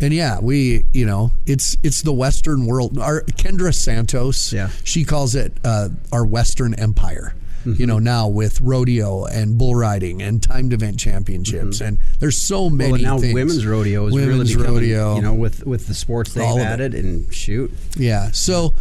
[0.00, 2.98] and yeah, we you know it's it's the Western world.
[2.98, 4.70] Our Kendra Santos, Yeah.
[4.82, 7.34] she calls it uh, our Western Empire.
[7.60, 7.74] Mm-hmm.
[7.80, 12.70] You know now with rodeo and bull riding and timed event championships and there's so
[12.70, 12.92] many.
[12.94, 13.02] Mm-hmm.
[13.04, 13.34] Well, now things.
[13.34, 15.16] women's rodeo is Women's really becoming, rodeo.
[15.16, 16.66] you know, with with the sports they've All of it.
[16.66, 17.70] added and shoot.
[17.96, 18.30] Yeah.
[18.32, 18.72] So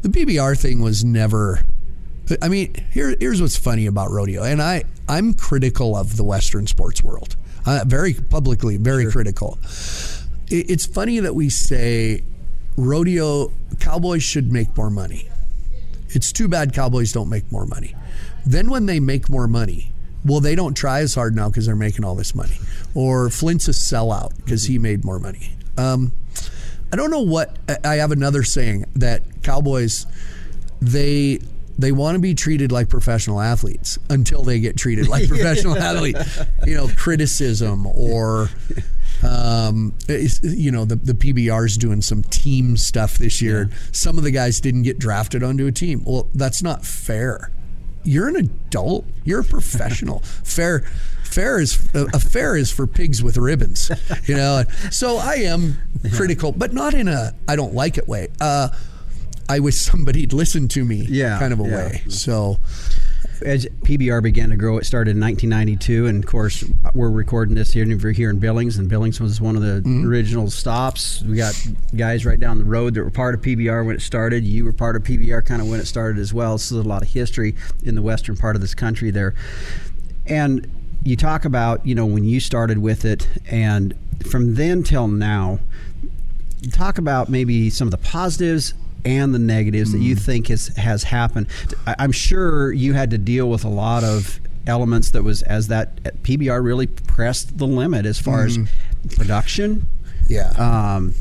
[0.00, 1.60] the PBR thing was never.
[2.40, 6.66] I mean, here, here's what's funny about rodeo, and I I'm critical of the Western
[6.66, 7.36] sports world.
[7.66, 9.58] Uh, very publicly, very critical.
[10.48, 12.22] It, it's funny that we say
[12.76, 15.28] rodeo cowboys should make more money.
[16.08, 17.94] It's too bad cowboys don't make more money.
[18.44, 19.92] Then when they make more money,
[20.24, 22.56] well, they don't try as hard now because they're making all this money.
[22.94, 25.52] Or Flint's a sellout because he made more money.
[25.76, 26.12] Um,
[26.92, 30.06] I don't know what I have another saying that cowboys
[30.80, 31.40] they
[31.78, 36.40] they want to be treated like professional athletes until they get treated like professional athletes.
[36.66, 38.50] You know, criticism or
[39.22, 43.70] um, you know the the PBR's doing some team stuff this year.
[43.90, 46.02] Some of the guys didn't get drafted onto a team.
[46.04, 47.50] Well, that's not fair.
[48.04, 49.06] You're an adult.
[49.24, 50.20] You're a professional.
[50.44, 50.80] fair,
[51.24, 53.90] fair is a, fair is for pigs with ribbons.
[54.26, 54.64] You know.
[54.90, 55.78] So I am
[56.14, 58.28] critical, but not in a I don't like it way.
[58.40, 58.68] Uh,
[59.48, 61.06] I wish somebody'd listen to me.
[61.08, 61.76] Yeah, kind of a yeah.
[61.76, 62.02] way.
[62.08, 62.58] So
[63.44, 67.72] As PBR began to grow, it started in 1992, and of course, we're recording this
[67.72, 67.82] here.
[67.82, 70.06] And we're here in Billings, and Billings was one of the Mm-hmm.
[70.06, 71.22] original stops.
[71.22, 71.54] We got
[71.96, 74.44] guys right down the road that were part of PBR when it started.
[74.44, 76.56] You were part of PBR kind of when it started as well.
[76.58, 79.34] So there's a lot of history in the western part of this country there.
[80.26, 80.70] And
[81.02, 83.94] you talk about, you know, when you started with it, and
[84.30, 85.58] from then till now,
[86.72, 90.04] talk about maybe some of the positives and the negatives that Mm.
[90.04, 91.46] you think has has happened.
[91.86, 95.68] I- I'm sure you had to deal with a lot of elements that was as
[95.68, 98.58] that PBR really pressed the limit as far as
[99.16, 99.86] production,
[100.28, 100.32] Mm-hmm.
[100.32, 101.14] yeah, um,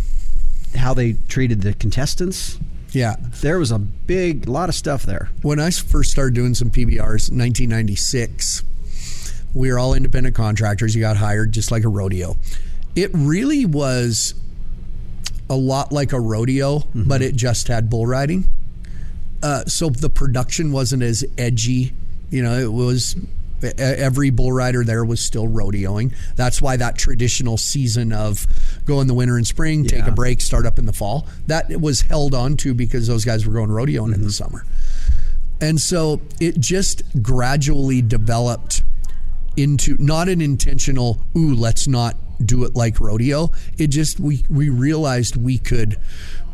[0.75, 2.59] how they treated the contestants.
[2.93, 3.15] yeah.
[3.41, 5.29] There was a big lot of stuff there.
[5.41, 8.63] when I first started doing some PBRs in 1996,
[9.53, 10.93] we were all independent contractors.
[10.95, 12.37] You got hired just like a rodeo.
[12.95, 14.33] It really was
[15.51, 18.45] a lot like a rodeo, but it just had bull riding.
[19.43, 21.93] Uh, so the production wasn't as edgy.
[22.29, 23.15] You know, it was
[23.77, 26.15] every bull rider there was still rodeoing.
[26.35, 28.47] That's why that traditional season of
[28.85, 31.27] go in the winter and spring, take a break, start up in the fall.
[31.47, 34.23] That was held on to because those guys were going rodeoing in Mm-hmm.
[34.23, 34.65] the summer.
[35.59, 38.83] And so it just gradually developed
[39.57, 43.51] into not an intentional, ooh, let's not do it like rodeo.
[43.77, 45.97] It just, we, we realized we could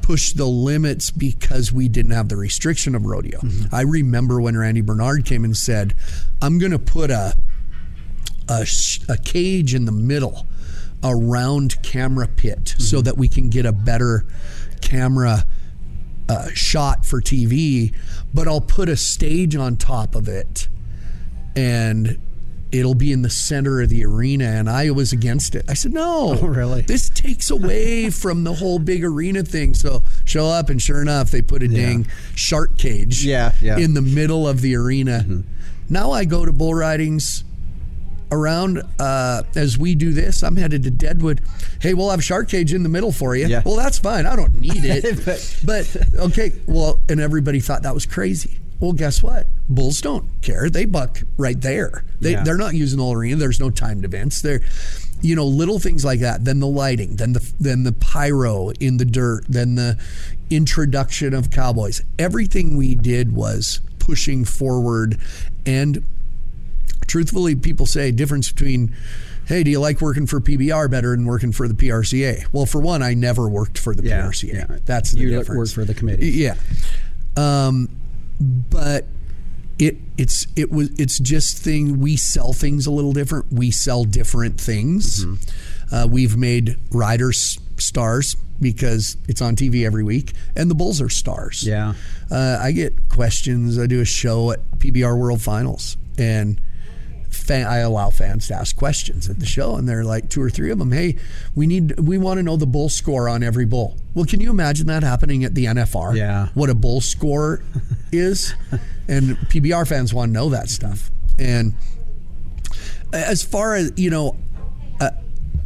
[0.01, 3.39] push the limits because we didn't have the restriction of rodeo.
[3.71, 5.93] I remember when Randy Bernard came and said,
[6.41, 7.35] I'm going to put a,
[8.47, 10.47] a, sh- a cage in the middle
[11.03, 14.25] around camera pit so that we can get a better
[14.81, 15.45] camera
[16.29, 17.93] uh, shot for TV,
[18.33, 20.67] but I'll put a stage on top of it
[21.55, 22.19] and
[22.71, 24.45] it'll be in the center of the arena.
[24.45, 25.65] And I was against it.
[25.69, 26.81] I said, no, really?
[26.81, 29.73] this takes away from the whole big arena thing.
[29.73, 33.77] So show up, and sure enough, they put a dang shark cage Yeah, yeah.
[33.77, 35.25] in the middle of the arena.
[35.89, 37.43] Now I go to bull ridings
[38.29, 40.43] around uh, as we do this.
[40.43, 41.39] I'm headed to Deadwood.
[41.81, 43.47] Hey, we'll have shark cage in the middle for you.
[43.47, 43.61] Yeah.
[43.65, 44.25] Well, that's fine.
[44.25, 45.05] I don't need it.
[45.25, 45.97] But- but
[46.31, 48.59] okay, well, and everybody thought that was crazy.
[48.79, 49.47] Well, guess what?
[49.69, 50.69] Bulls don't care.
[50.69, 52.03] They buck right there.
[52.21, 52.43] They, Yeah.
[52.43, 53.37] They're not using the arena.
[53.37, 54.41] There's no timed events.
[54.41, 54.61] They're,
[55.21, 56.45] you know, little things like that.
[56.45, 57.15] Then the lighting.
[57.15, 59.45] Then the then the pyro in the dirt.
[59.49, 59.97] Then the
[60.49, 62.03] introduction of cowboys.
[62.19, 65.17] Everything we did was pushing forward
[65.65, 66.03] and
[67.07, 68.93] truthfully, people say difference between,
[69.47, 72.45] hey, do you like working for PBR better than working for the PRCA?
[72.51, 74.53] Well, for one, I never worked for the Yeah, PRCA.
[74.53, 74.77] yeah.
[74.85, 75.57] That's the You difference.
[75.57, 76.29] work for the committee.
[76.31, 76.55] Yeah,
[77.35, 77.89] um,
[78.39, 79.05] but
[79.79, 83.51] it it's it was it's just thing we sell things a little different.
[83.51, 85.25] We sell different things.
[85.25, 85.95] Mm-hmm.
[85.95, 91.09] Uh, we've made riders stars because it's on TV every week, and the Bulls are
[91.09, 91.63] stars.
[91.65, 91.93] Yeah.
[92.31, 93.77] Uh, I get questions.
[93.77, 96.59] I do a show at PBR World Finals, and
[97.47, 100.49] fan, I allow fans to ask questions at the show, and they're like two or
[100.49, 100.91] three of them.
[100.91, 101.17] Hey,
[101.55, 103.97] we need, we want to know the bull score on every bull.
[104.13, 106.15] Well, can you imagine that happening at the NFR?
[106.15, 106.49] Yeah.
[106.53, 107.61] What a bull score
[108.11, 108.53] is,
[109.07, 111.09] and PBR fans want to know that stuff.
[111.39, 111.73] And
[113.13, 114.35] as far as you know,
[114.99, 115.11] uh,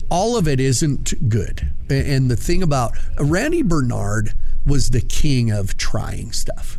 [0.10, 1.68] all of it isn't good.
[1.90, 4.34] And the thing about Randy Bernard
[4.66, 6.78] was the king of trying stuff.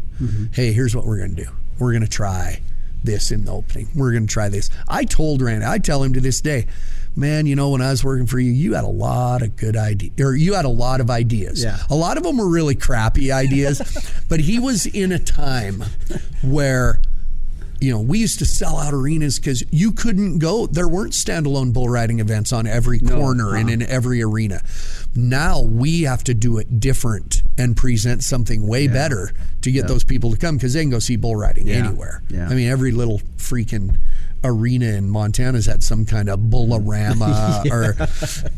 [0.53, 1.51] Hey, here's what we're going to do.
[1.81, 2.61] We're going to try
[3.05, 3.89] this in the opening.
[3.95, 4.71] We're going to try this.
[4.89, 6.67] I told Randy, I tell him to this day,
[7.17, 9.77] man, you know, when I was working for you, you had a lot of good
[9.77, 11.63] ideas, or you had a lot of ideas.
[11.63, 11.79] Yeah.
[11.91, 15.85] A lot of them were really crappy ideas, but he was in a time
[16.43, 17.01] where
[17.81, 20.69] you know, we used to sell out arenas because you couldn't go.
[20.69, 23.73] There weren't standalone bull riding events on every corner and uh-huh.
[23.73, 24.63] in every arena.
[25.17, 30.05] Now we have to do it different and present something way better to get those
[30.05, 31.87] people to come because they can go see bull riding Yeah.
[31.87, 32.23] anywhere.
[32.31, 32.49] Yeah.
[32.49, 33.99] I mean, every little freaking
[34.45, 37.95] arena in Montana's had some kind of bullarama or,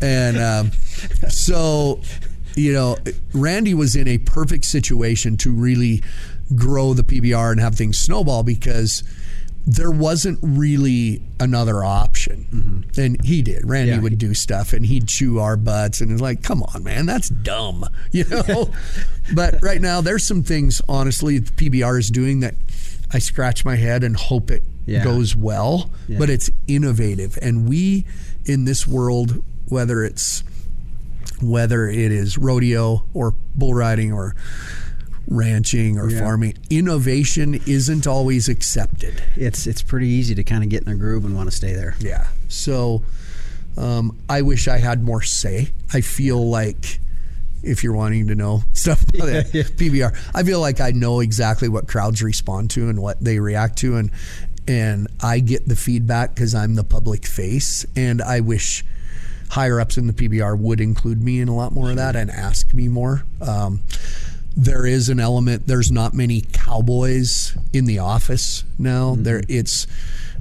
[0.00, 0.70] and um,
[1.28, 2.00] so
[2.56, 2.96] you know,
[3.32, 6.02] Randy was in a perfect situation to really
[6.54, 9.02] grow the PBR and have things snowball because
[9.66, 12.46] there wasn't really another option.
[12.52, 13.00] Mm-hmm.
[13.00, 13.66] And he did.
[13.68, 14.00] Randy Yeah.
[14.00, 17.28] would do stuff and he'd chew our butts and it's like, come on, man, that's
[17.30, 17.84] dumb.
[18.12, 18.70] You know?
[19.34, 22.54] but right now there's some things honestly PBR is doing that
[23.12, 25.02] I scratch my head and hope it Yeah.
[25.02, 25.90] goes well.
[26.08, 26.18] Yeah.
[26.18, 27.38] But it's innovative.
[27.40, 28.04] And we
[28.44, 30.44] in this world, whether it's
[31.40, 34.34] whether it is rodeo or bull riding or
[35.26, 36.20] ranching or Yeah.
[36.20, 39.22] farming, innovation isn't always accepted.
[39.36, 41.72] It's it's pretty easy to kind of get in a groove and want to stay
[41.74, 41.94] there.
[42.00, 42.26] Yeah.
[42.48, 43.02] So
[43.76, 45.70] um, I wish I had more say.
[45.92, 47.00] I feel like
[47.62, 51.68] if you're wanting to know stuff about it, PBR, I feel like I know exactly
[51.68, 54.10] what crowds respond to and what they react to, and
[54.66, 58.84] and I get the feedback because I'm the public face, and I wish
[59.50, 62.30] higher ups in the PBR would include me in a lot more of that and
[62.30, 63.24] ask me more.
[63.40, 63.80] Um,
[64.56, 65.66] there is an element.
[65.66, 69.16] There's not many cowboys in the office now.
[69.16, 69.86] There, it's.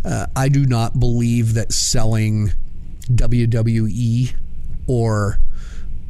[0.05, 2.51] Uh, I do not believe that selling
[3.09, 4.33] WWE
[4.87, 5.39] or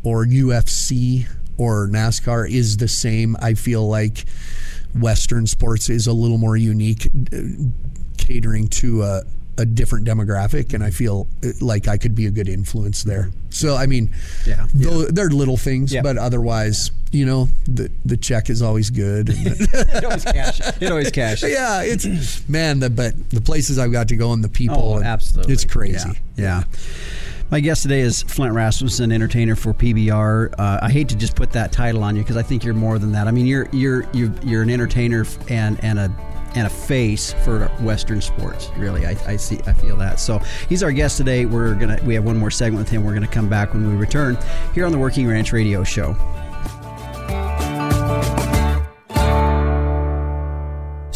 [0.03, 3.37] or UFC or NASCAR is the same.
[3.39, 4.25] I feel like
[4.95, 7.37] Western sports is a little more unique, uh,
[8.17, 9.21] catering to a,
[9.57, 13.29] a different demographic, and I feel uh, like I could be a good influence there.
[13.49, 14.13] So, I mean,
[14.47, 14.65] Yeah.
[14.73, 16.01] tho- they're little things, Yeah.
[16.01, 19.29] but otherwise, you know, the the check is always good.
[19.33, 20.59] it always cash.
[20.81, 21.43] It always cash.
[21.47, 25.03] yeah, it's man, the but the places I've got to go and the people, Oh,
[25.03, 25.53] absolutely.
[25.53, 26.09] it's crazy.
[26.35, 26.63] Yeah.
[26.63, 26.63] yeah.
[27.51, 30.53] My guest today is Flint Rasmussen, entertainer for PBR.
[30.57, 32.97] Uh, I hate to just put that title on you because I think you're more
[32.97, 33.27] than that.
[33.27, 36.11] I mean, you're you're you're, you're an entertainer and and a
[36.55, 38.69] and a face for Western sports.
[38.77, 40.19] Really, I, I, see, I feel that.
[40.19, 40.39] So
[40.69, 41.45] he's our guest today.
[41.45, 43.03] We're gonna we have one more segment with him.
[43.03, 44.37] We're gonna come back when we return
[44.73, 46.15] here on the Working Ranch Radio Show.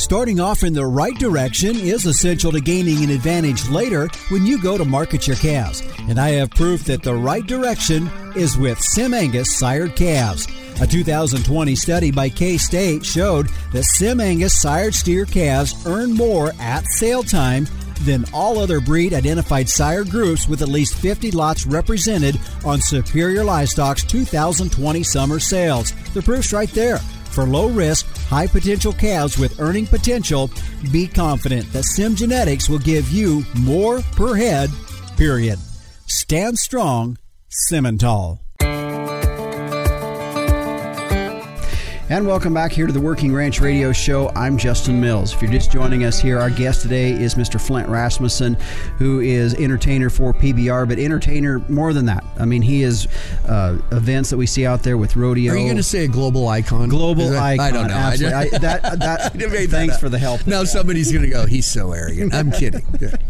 [0.07, 4.57] Starting off in the right direction is essential to gaining an advantage later when you
[4.61, 5.81] go to market your calves.
[6.07, 10.47] And I have proof that the right direction is with Sim Angus sired calves.
[10.79, 16.51] A 2020 study by K State showed that Sim Angus sired steer calves earn more
[16.59, 17.67] at sale time
[18.01, 23.43] than all other breed identified sire groups with at least 50 lots represented on Superior
[23.43, 25.93] Livestock's 2020 summer sales.
[26.13, 26.99] The proof's right there.
[27.31, 30.51] For low risk, high potential calves with earning potential,
[30.91, 34.69] be confident that Sim Genetics will give you more per head,
[35.17, 35.57] period.
[36.05, 37.17] Stand strong,
[37.49, 38.46] Simmental.
[42.09, 44.31] And welcome back here to the Working Ranch Radio Show.
[44.33, 45.33] I'm Justin Mills.
[45.33, 47.59] If you're just joining us here, our guest today is Mr.
[47.59, 48.53] Flint Rasmussen,
[48.97, 52.23] who is entertainer for PBR, but entertainer more than that.
[52.39, 53.09] I mean, he is
[53.45, 55.51] uh, events that we see out there with rodeo.
[55.51, 56.87] Are you going to say a global icon?
[56.87, 57.65] Global that, icon.
[57.65, 57.95] I don't know.
[57.95, 58.37] Absolutely.
[58.37, 60.47] I, that, that, thanks that for the help.
[60.47, 61.45] Now somebody's going to go.
[61.45, 62.33] He's so arrogant.
[62.33, 62.85] I'm kidding.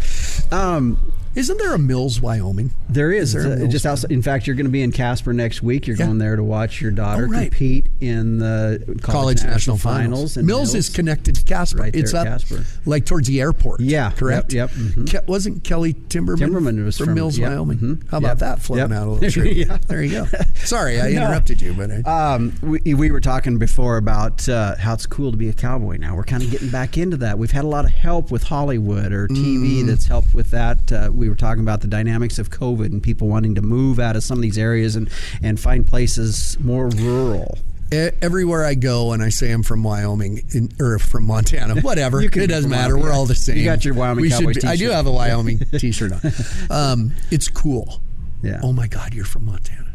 [0.51, 0.99] um,
[1.37, 2.71] isn't there a Mills, Wyoming?
[2.89, 3.35] There is.
[3.35, 4.11] is there just outside.
[4.11, 5.85] In fact, you're going to be in Casper next week.
[5.85, 6.07] You're yeah.
[6.07, 7.51] going there to watch your daughter oh, right.
[7.51, 10.33] compete in the college, college national, national, finals.
[10.33, 11.77] finals Mills, Mills, is connected to Casper.
[11.77, 12.65] Right it's up Casper.
[12.85, 13.81] like towards the airport.
[13.81, 14.51] Yeah, correct.
[14.51, 14.71] Yep.
[14.71, 14.77] yep.
[14.77, 15.05] Mm-hmm.
[15.05, 16.37] Ke- wasn't Kelly Timberman?
[16.37, 17.51] Timberman was from, from Mills, yep.
[17.51, 17.77] Wyoming.
[17.77, 18.07] Mm-hmm.
[18.09, 18.37] How about yep.
[18.39, 19.51] that floating out a little tree?
[19.67, 19.77] yeah.
[19.87, 20.25] There you go.
[20.55, 21.21] Sorry, I no.
[21.21, 25.29] interrupted you, but I, um, we, we were talking before about uh, how it's cool
[25.29, 25.97] to be a cowboy.
[25.97, 27.37] Now we're kind of getting back into that.
[27.37, 29.85] We've had a lot of help with Hollywood or TV mm.
[29.85, 30.91] that's helped with that.
[30.91, 34.15] Uh, we were talking about the dynamics of COVID and people wanting to move out
[34.15, 35.09] of some of these areas and,
[35.41, 37.57] and find places more rural
[37.91, 42.31] everywhere I go and I say I'm from Wyoming in, or from Montana, whatever, it
[42.31, 42.95] doesn't matter.
[42.95, 43.11] Wyoming.
[43.11, 43.57] We're all the same.
[43.57, 46.19] You got your Wyoming we Cowboy be, I do have a Wyoming T-shirt on.
[46.69, 48.01] Um, it's cool.
[48.43, 48.59] Yeah.
[48.61, 49.86] Oh my God, you're from Montana.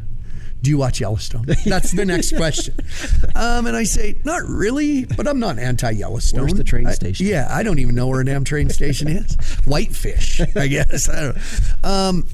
[0.62, 1.44] Do you watch Yellowstone?
[1.66, 2.75] That's the next question.
[3.35, 6.40] Um, and I say, not really, but I'm not anti-Yellowstone.
[6.40, 7.27] Where's the train station?
[7.27, 9.35] I, yeah, I don't even know where a damn train station is.
[9.64, 11.09] Whitefish, I guess.
[11.09, 11.42] I don't know.
[11.83, 12.27] Um,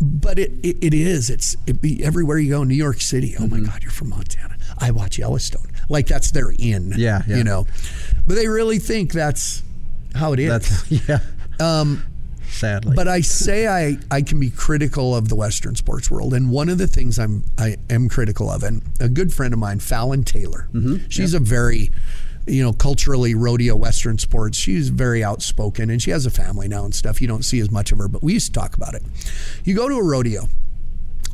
[0.00, 1.30] but it, it, it is.
[1.30, 2.64] It's it be everywhere you go.
[2.64, 3.34] New York City.
[3.38, 3.62] Oh mm-hmm.
[3.62, 4.56] my God, you're from Montana.
[4.78, 5.70] I watch Yellowstone.
[5.88, 6.92] Like that's their in.
[6.96, 7.36] Yeah, yeah.
[7.36, 7.66] You know,
[8.26, 9.62] but they really think that's
[10.14, 10.48] how it is.
[10.48, 11.20] That's, yeah.
[11.58, 12.04] Um,
[12.56, 16.50] Sadly, but I say I, I can be critical of the Western sports world, and
[16.50, 19.80] one of the things I'm I am critical of, and a good friend of mine,
[19.80, 21.06] Fallon Taylor, mm-hmm.
[21.08, 21.42] she's yep.
[21.42, 21.90] a very
[22.46, 24.56] you know, culturally rodeo Western sports.
[24.56, 27.20] She's very outspoken and she has a family now and stuff.
[27.20, 29.02] You don't see as much of her, but we used to talk about it.
[29.64, 30.42] You go to a rodeo.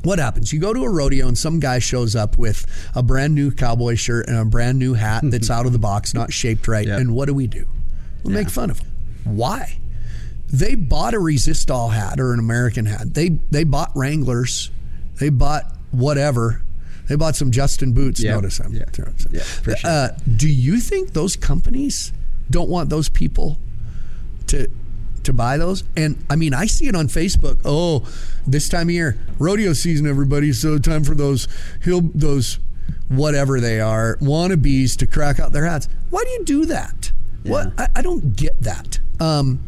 [0.05, 0.53] What happens?
[0.53, 3.95] You go to a rodeo and some guy shows up with a brand new cowboy
[3.95, 6.87] shirt and a brand new hat that's out of the box, not shaped right.
[6.87, 7.01] Yep.
[7.01, 7.67] And what do we do?
[8.25, 8.41] We yeah.
[8.41, 8.91] make fun of him.
[9.25, 9.79] Why?
[10.53, 13.15] They bought a Resistol hat or an American hat.
[13.15, 14.71] They they bought Wranglers.
[15.19, 16.63] They bought whatever
[17.09, 18.23] they bought some Justin boots.
[18.23, 18.35] Yep.
[18.35, 18.73] Notice them.
[18.73, 18.85] Yeah.
[18.97, 19.77] yeah sure.
[19.85, 22.13] Uh, do you think those companies
[22.51, 23.59] don't want those people
[24.47, 24.71] to
[25.25, 25.85] to buy those?
[25.97, 27.59] And I mean, I see it on Facebook.
[27.65, 28.09] Oh,
[28.47, 30.53] this time of year, rodeo season, everybody.
[30.53, 31.49] So time for those
[31.83, 32.59] hill those
[33.09, 35.89] whatever they are wannabes to crack out their hats.
[36.11, 37.13] Why do you do that?
[37.45, 37.51] Yeah.
[37.51, 39.01] What I, I, don't get that.
[39.21, 39.61] Um,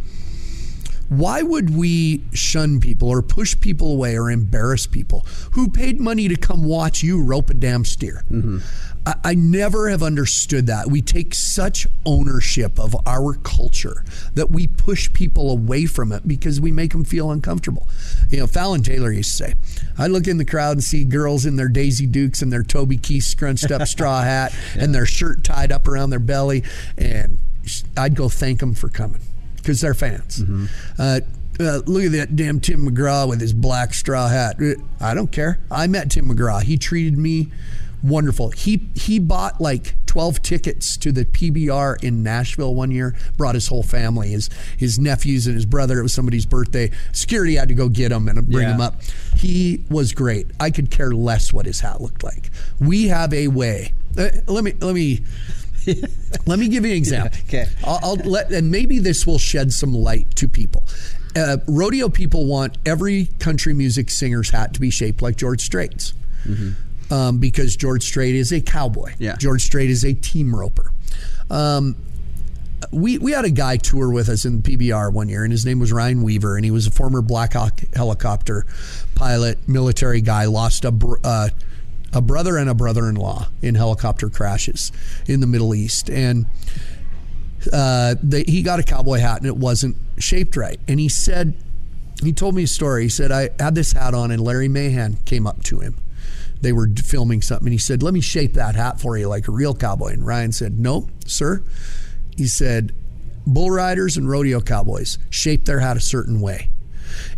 [1.08, 6.28] why would we shun people or push people away or embarrass people who paid money
[6.28, 8.24] to come watch you rope a damn steer?
[8.30, 8.58] Mm-hmm.
[9.06, 10.90] I, I never have understood that.
[10.90, 16.60] We take such ownership of our culture that we push people away from it because
[16.60, 17.88] we make them feel uncomfortable.
[18.30, 19.54] You know, Fallon Taylor used to say,
[19.98, 22.96] I look in the crowd and see girls in their Daisy Dukes and their Toby
[22.96, 24.84] Keith scrunched up straw hat yeah.
[24.84, 26.64] and their shirt tied up around their belly,
[26.96, 27.38] and
[27.96, 29.20] I'd go thank them for coming
[29.64, 30.42] because they're fans.
[30.42, 30.66] Mm-hmm.
[30.98, 31.20] Uh,
[31.60, 34.56] uh, look at that damn Tim McGraw with his black straw hat.
[35.00, 35.60] I don't care.
[35.70, 36.62] I met Tim McGraw.
[36.62, 37.52] He treated me
[38.04, 38.50] wonderful.
[38.50, 43.16] He he bought like 12 tickets to the PBR in Nashville one year.
[43.36, 45.98] Brought his whole family, his his nephews and his brother.
[45.98, 46.90] It was somebody's birthday.
[47.12, 48.74] Security had to go get him and bring yeah.
[48.74, 49.00] him up.
[49.36, 50.46] He was great.
[50.60, 52.50] I could care less what his hat looked like.
[52.78, 53.92] We have a way.
[54.16, 55.24] Uh, let me let me
[56.46, 57.38] let me give you an example.
[57.48, 57.66] Okay.
[57.84, 60.84] I'll, I'll, let, and maybe this will shed some light to people.
[61.36, 66.14] Uh, rodeo people want every country music singer's hat to be shaped like George Strait's.
[66.46, 67.12] Mm-hmm.
[67.12, 69.12] Um, because George Strait is a cowboy.
[69.18, 69.36] Yeah.
[69.36, 70.90] George Strait is a team roper.
[71.50, 71.96] Um,
[72.90, 75.78] we, we had a guy tour with us in PBR one year, and his name
[75.80, 78.66] was Ryan Weaver, and he was a former Black Hawk helicopter
[79.14, 81.48] pilot, military guy, lost a, uh,
[82.14, 84.92] a brother and a brother in law in helicopter crashes
[85.26, 86.08] in the Middle East.
[86.08, 86.46] And
[87.72, 90.78] uh, they, he got a cowboy hat and it wasn't shaped right.
[90.86, 91.54] And he said,
[92.22, 93.04] he told me a story.
[93.04, 95.96] He said, I had this hat on and Larry Mahan came up to him.
[96.60, 97.66] They were filming something.
[97.66, 100.12] And he said, Let me shape that hat for you like a real cowboy.
[100.12, 101.62] And Ryan said, No, sir.
[102.36, 102.94] He said,
[103.46, 106.70] Bull riders and rodeo cowboys shape their hat a certain way.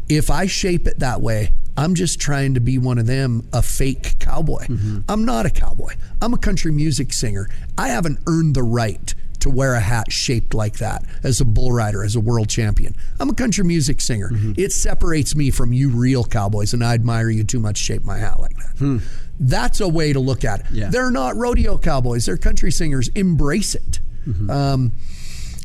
[0.08, 3.62] If I shape it that way, I'm just trying to be one of them, a
[3.62, 4.66] fake cowboy.
[4.66, 5.00] Mm-hmm.
[5.08, 5.94] I'm not a cowboy.
[6.22, 7.48] I'm a country music singer.
[7.76, 11.70] I haven't earned the right to wear a hat shaped like that as a bull
[11.70, 12.96] rider, as a world champion.
[13.20, 14.30] I'm a country music singer.
[14.30, 14.52] Mm-hmm.
[14.56, 18.04] It separates me from you real cowboys, and I admire you too much to shape
[18.04, 18.78] my hat like that.
[18.78, 18.98] Hmm.
[19.38, 20.66] That's a way to look at it.
[20.72, 20.88] Yeah.
[20.88, 23.08] They're not rodeo cowboys, they're country singers.
[23.08, 24.00] Embrace it.
[24.26, 24.50] Mm-hmm.
[24.50, 24.92] Um,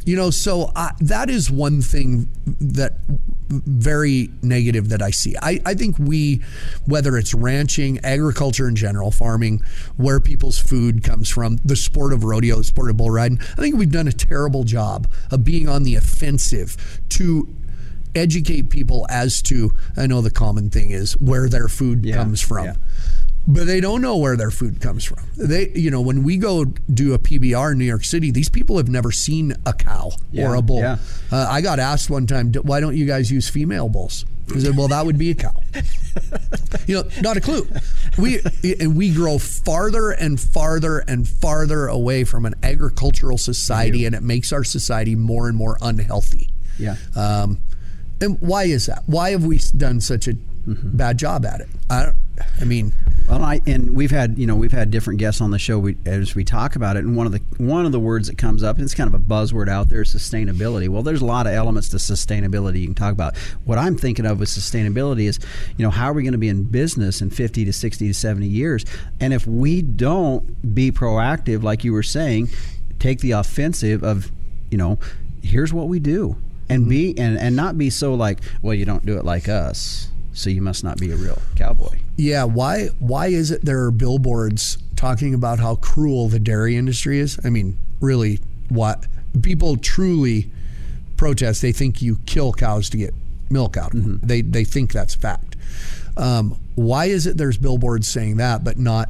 [0.05, 2.27] you know, so I, that is one thing
[2.59, 2.93] that
[3.51, 5.35] very negative that I see.
[5.41, 6.41] I, I think we,
[6.85, 9.61] whether it's ranching, agriculture in general, farming,
[9.97, 13.55] where people's food comes from, the sport of rodeo, the sport of bull riding, I
[13.61, 17.53] think we've done a terrible job of being on the offensive to
[18.15, 22.41] educate people as to, I know the common thing is where their food Yeah, comes
[22.41, 22.75] from yeah.
[23.47, 25.19] But they don't know where their food comes from.
[25.37, 28.77] They, you know, when we go do a PBR in New York City, these people
[28.77, 30.79] have never seen a cow Yeah, or a bull.
[30.79, 30.97] yeah.
[31.31, 34.25] Uh, I got asked one time, why don't you guys use female bulls?
[34.53, 35.53] I said, well, that would be a cow.
[36.87, 37.65] you know, not a clue.
[38.17, 38.39] We
[38.79, 44.21] and we grow farther and farther and farther away from an agricultural society, and it
[44.23, 46.49] makes our society more and more unhealthy.
[46.77, 46.95] Yeah.
[47.15, 47.59] Um,
[48.19, 49.03] and why is that?
[49.05, 50.33] Why have we done such a
[50.65, 51.69] bad job at it?
[51.89, 52.15] I, don't,
[52.59, 52.93] I mean,
[53.27, 55.95] Well, I and we've had you know we've had different guests on the show we,
[56.05, 58.61] as we talk about it, and one of the one of the words that comes
[58.61, 60.89] up, and it's kind of a buzzword out there, is sustainability.
[60.89, 63.37] Well, there's a lot of elements to sustainability you can talk about.
[63.63, 65.39] What I'm thinking of with sustainability is,
[65.77, 68.13] you know, how are we going to be in business in 50 to 60 to
[68.13, 68.85] 70 years?
[69.19, 72.49] And if we don't be proactive, like you were saying,
[72.99, 74.29] take the offensive of,
[74.69, 74.99] you know,
[75.41, 76.35] here's what we do,
[76.69, 76.89] and mm-hmm.
[76.89, 80.10] be and and not be so like, well, you don't do it like us.
[80.33, 81.99] So you must not be a real cowboy.
[82.17, 87.19] Yeah, why why is it there are billboards talking about how cruel the dairy industry
[87.19, 87.39] is?
[87.43, 89.05] I mean, really what
[89.41, 90.49] people truly
[91.17, 91.61] protest.
[91.61, 93.13] They think you kill cows to get
[93.49, 93.91] milk out.
[93.91, 94.25] Mm-hmm.
[94.25, 95.55] They they think that's fact.
[96.17, 99.09] Um, why is it there's billboards saying that but not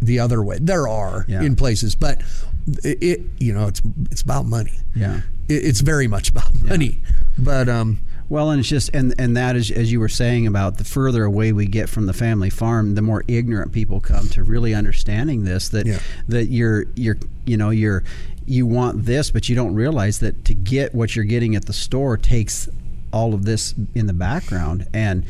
[0.00, 0.58] the other way?
[0.60, 1.42] There are Yeah.
[1.42, 2.20] in places, but
[2.84, 4.78] it, it you know it's it's about money.
[4.94, 5.20] Yeah.
[5.48, 7.00] It, it's very much about money.
[7.38, 8.00] But um
[8.32, 11.24] Well, and it's just and and that is as you were saying about the further
[11.24, 15.44] away we get from the family farm, the more ignorant people come to really understanding
[15.44, 15.98] this that Yeah.
[16.28, 18.04] that you're you're you know you're
[18.46, 21.74] you want this, but you don't realize that to get what you're getting at the
[21.74, 22.70] store takes
[23.12, 25.24] all of this in the background, and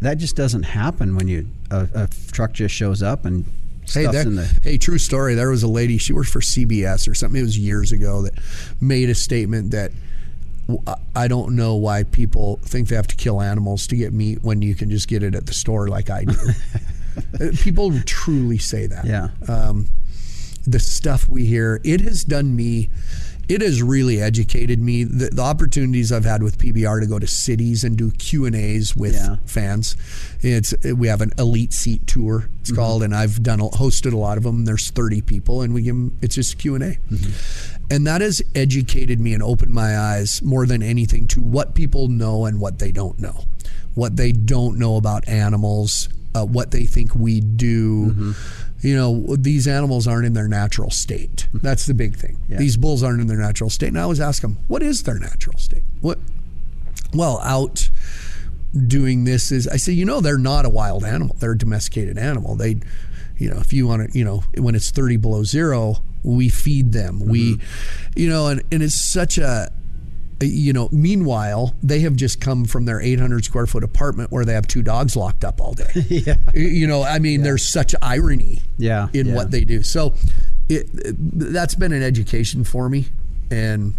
[0.00, 3.46] that just doesn't happen when you a, a truck just shows up and
[3.92, 5.34] Hey, in the hey, true story.
[5.34, 5.98] There was a lady.
[5.98, 7.40] She worked for CBS or something.
[7.40, 8.34] It was years ago that
[8.80, 9.90] made a statement that
[11.16, 14.60] I don't know why people think they have to kill animals to get meat when
[14.60, 16.36] you can just get it at the store like I do.
[17.40, 19.04] Uh, people truly say that.
[19.04, 19.30] Yeah.
[19.48, 19.88] Um,
[20.68, 22.90] the stuff we hear, it has done me.
[23.48, 25.02] It has really educated me.
[25.02, 28.54] The, the opportunities I've had with PBR to go to cities and do Q and
[28.54, 29.36] A's with Yeah.
[29.46, 29.96] fans.
[30.42, 32.48] It's we have an elite seat tour.
[32.60, 34.64] It's called, and I've done hosted a lot of them.
[34.64, 36.16] There's 30 people, and we give them.
[36.22, 36.98] It's just Q and A,
[37.90, 42.08] and that has educated me and opened my eyes more than anything to what people
[42.08, 43.44] know and what they don't know,
[43.94, 48.34] what they don't know about animals, uh, what they think we do.
[48.80, 51.48] You know, these animals aren't in their natural state.
[51.52, 52.38] That's the big thing.
[52.48, 52.58] Yeah.
[52.58, 53.88] These bulls aren't in their natural state.
[53.88, 55.82] And I always ask them, what is their natural state?
[56.00, 56.18] What?
[57.12, 57.90] Well, out
[58.86, 61.34] doing this is I say, you know, they're not a wild animal.
[61.38, 62.54] They're a domesticated animal.
[62.54, 62.80] They,
[63.36, 66.92] you know, if you want to, you know, when it's 30 below zero, we feed
[66.92, 67.20] them.
[67.20, 67.60] We,
[68.16, 69.70] you know, and, and it's such a,
[70.40, 74.52] you know, meanwhile, they have just come from their 800 square foot apartment where they
[74.54, 75.90] have two dogs locked up all day.
[76.08, 79.34] yeah You know, I mean, there's such irony Yeah, in yeah.
[79.34, 79.82] what they do.
[79.82, 80.14] So
[80.68, 83.06] it, that's been an education for me.
[83.50, 83.94] And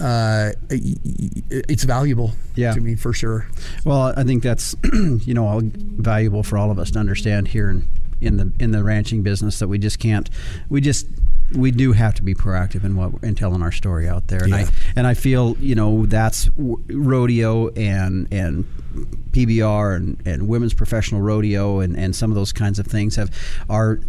[0.00, 2.72] uh, it's valuable Yeah.
[2.74, 3.48] to me for sure.
[3.84, 7.70] Well, I think that's you know all valuable for all of us to understand here
[7.70, 7.86] in
[8.20, 10.30] in the in the ranching business that we just can't
[10.68, 11.06] we just
[11.54, 14.52] we do have to be proactive in what in telling our story out there, and
[14.54, 18.64] I and I feel you know that's rodeo and and
[19.30, 23.30] PBR and, and women's professional rodeo and, and some of those kinds of things have
[23.70, 24.00] are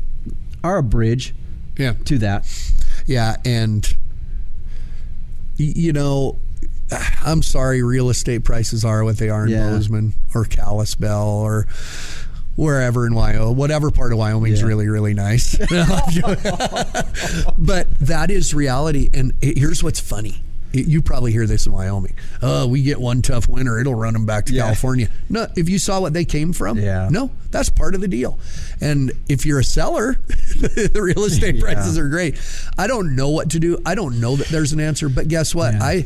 [0.63, 1.35] are a bridge
[1.77, 1.93] Yeah.
[2.05, 2.47] to that.
[3.05, 3.35] Yeah.
[3.45, 3.87] And,
[5.57, 6.37] you know,
[7.23, 9.69] I'm sorry, real estate prices are what they are in Yeah.
[9.69, 11.67] Bozeman or Kalispell or
[12.57, 14.67] wherever in Wyoming, whatever part of Wyoming is Yeah.
[14.67, 15.55] really, really nice.
[17.57, 19.09] but that is reality.
[19.13, 20.41] And here's what's funny.
[20.73, 22.13] You probably hear this in Wyoming.
[22.41, 24.63] Oh, we get one tough winter, it'll run them back to Yeah.
[24.63, 25.07] California.
[25.29, 27.07] No, if you saw what they came from, Yeah.
[27.09, 28.37] no, that's part of the deal.
[28.81, 32.35] And if you're a seller, the real estate prices are great.
[32.77, 33.77] I don't know what to do.
[33.85, 35.73] I don't know that there's an answer, but guess what?
[35.75, 36.05] I,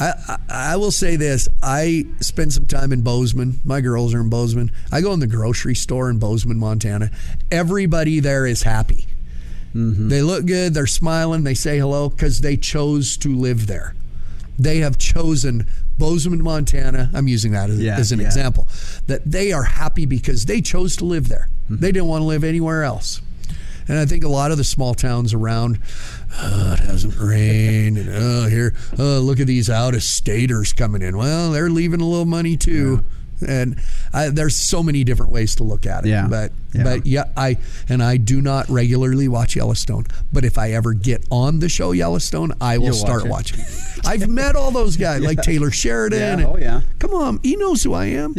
[0.00, 1.48] I, I- will say this.
[1.62, 3.60] I spend some time in Bozeman.
[3.64, 4.70] My girls are in Bozeman.
[4.92, 7.10] I go in the grocery store in Bozeman, Montana.
[7.50, 9.06] Everybody there is happy.
[9.74, 10.08] Mm-hmm.
[10.08, 10.74] They look good.
[10.74, 11.44] They're smiling.
[11.44, 13.94] They say hello because they chose to live there.
[14.58, 15.66] They have chosen
[15.98, 17.10] Bozeman, Montana.
[17.14, 18.26] I'm using that as, Yeah, as an yeah.
[18.26, 18.66] example.
[19.08, 21.48] That they are happy because they chose to live there.
[21.64, 21.76] Mm-hmm.
[21.76, 23.20] They didn't want to live anywhere else.
[23.88, 25.80] And I think a lot of the small towns around,
[26.32, 31.02] oh, it hasn't rained, and oh, here, oh, look at these out of staters coming
[31.02, 31.16] in.
[31.16, 33.04] Well, they're leaving a little money too.
[33.46, 33.78] And
[34.12, 36.08] I, there's so many different ways to look at it.
[36.08, 36.26] Yeah.
[36.28, 36.84] But Yeah.
[36.84, 37.56] but yeah, I
[37.88, 40.04] and I do not regularly watch Yellowstone.
[40.32, 43.28] But if I ever get on the show Yellowstone, I will You'll start it.
[43.30, 43.60] watching.
[44.04, 46.18] I've met all those guys like Taylor Sheridan.
[46.20, 46.32] Yeah.
[46.32, 46.80] and- Oh, yeah.
[46.98, 48.34] Come on, he knows who I am.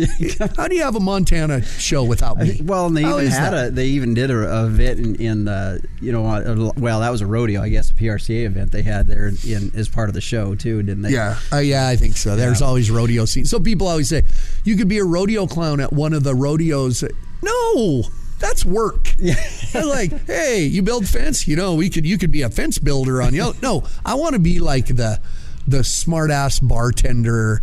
[0.58, 2.60] How do you have a Montana show without me?
[2.64, 3.68] Well, they How even had that?
[3.68, 7.10] a they even did a, a event in, in uh, you know uh, well that
[7.10, 10.16] was a rodeo I guess a PRCA event they had there in as part of
[10.16, 11.12] the show too didn't they?
[11.12, 12.36] Yeah, uh, yeah, I think so.
[12.36, 12.68] There's Yeah.
[12.68, 13.50] always rodeo scenes.
[13.50, 14.24] So people always say
[14.64, 17.04] you could be a rodeo clown at one of the rodeos.
[17.42, 18.04] No,
[18.40, 19.16] that's work.
[19.74, 21.48] They're like, hey, you build fence.
[21.48, 23.54] You know, we could you could be a fence builder on you.
[23.62, 25.20] No, I want to be like the
[25.68, 27.62] the smart ass bartender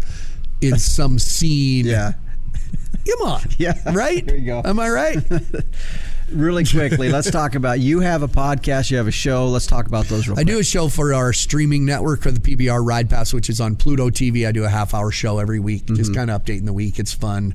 [0.60, 1.86] in some scene.
[1.86, 2.12] Yeah.
[3.08, 3.40] Come on.
[3.58, 3.74] Yeah.
[3.92, 4.26] Right.
[4.26, 4.62] There you go.
[4.64, 5.18] Am I right?
[6.30, 9.46] Really quickly, let's talk about you have a podcast, you have a show.
[9.46, 10.26] Let's talk about those.
[10.26, 10.54] Real I quick.
[10.54, 13.76] do a show for our streaming network for the PBR Ride Pass, which is on
[13.76, 14.46] Pluto TV.
[14.46, 16.14] I do a half hour show every week, just mm-hmm.
[16.14, 16.98] kind of updating the week.
[16.98, 17.54] It's fun.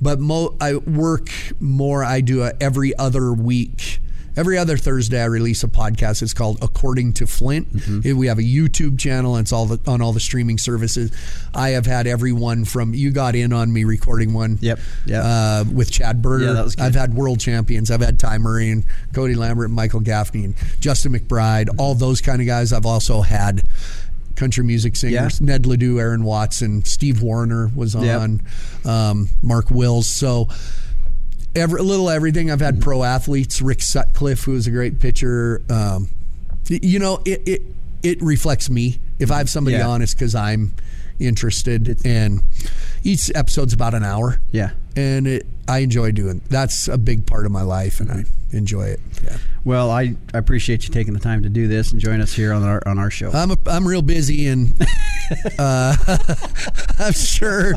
[0.00, 4.00] But mo- I work more, I do a every other week.
[4.36, 6.20] Every other Thursday, I release a podcast.
[6.22, 7.72] It's called According to Flint.
[7.72, 8.18] Mm-hmm.
[8.18, 11.12] We have a YouTube channel, and it's all the, on all the streaming services.
[11.54, 14.58] I have had everyone from you got in on me recording one.
[14.60, 15.22] Yep, yep.
[15.24, 16.46] Uh, with Chad Berger.
[16.46, 16.84] Yeah, that was good.
[16.84, 17.90] I've had world champions.
[17.90, 22.20] I've had Ty Murray and Cody Lambert and Michael Gaffney and Justin McBride, all those
[22.20, 22.72] kind of guys.
[22.72, 23.62] I've also had
[24.34, 25.46] country music singers, Yeah.
[25.46, 28.20] Ned Ledoux, Aaron Watson, Steve Wariner was Yep.
[28.20, 28.42] on,
[28.84, 30.08] um, Mark Wills.
[30.08, 30.48] So
[31.54, 32.50] every, a little everything.
[32.50, 35.62] I've had pro athletes, Rick Sutcliffe, who was a great pitcher.
[35.70, 36.08] Um,
[36.68, 37.62] you know, it, it
[38.02, 38.98] it reflects me.
[39.18, 39.88] If I have somebody Yeah.
[39.88, 40.74] on, it's because I'm
[41.18, 42.04] interested.
[42.04, 42.42] and
[43.02, 44.70] each episode's about an hour Yeah.
[44.96, 46.42] And it, I enjoy doing.
[46.48, 49.00] That's a big part of my life, and I enjoy it.
[49.22, 49.36] Yeah.
[49.64, 52.52] Well, I, I appreciate you taking the time to do this and join us here
[52.52, 53.30] on our on our show.
[53.30, 54.72] I'm a, I'm real busy, and
[55.58, 55.96] uh,
[56.98, 57.72] I'm sure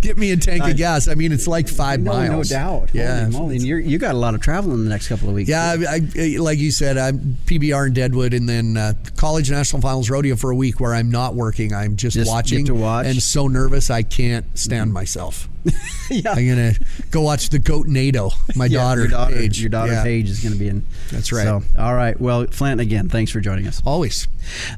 [0.00, 1.06] get me a tank of gas.
[1.06, 2.48] I mean, it's like five no, no miles.
[2.48, 2.90] doubt.
[2.94, 3.30] Yeah.
[3.30, 3.56] Holy.
[3.56, 5.50] And you're, you got a lot of travel in the next couple of weeks.
[5.50, 9.82] Yeah, I, I, like you said, I'm PBR in Deadwood, and then uh, College National
[9.82, 11.74] Finals Rodeo for a week where I'm not working.
[11.74, 13.06] I'm just, Just watching to watch.
[13.06, 15.48] and so nervous I can't stand myself.
[16.10, 16.32] yeah.
[16.32, 16.72] I'm gonna
[17.10, 18.30] go watch the Goat NATO.
[18.54, 19.60] My Yeah, daughter, your daughter, Paige.
[19.60, 20.02] your daughter Yeah.
[20.04, 20.84] Paige is going to be in.
[21.10, 21.44] That's right.
[21.44, 22.18] So, all right.
[22.20, 23.82] Well, Flint, again, thanks for joining us.
[23.84, 24.26] Always.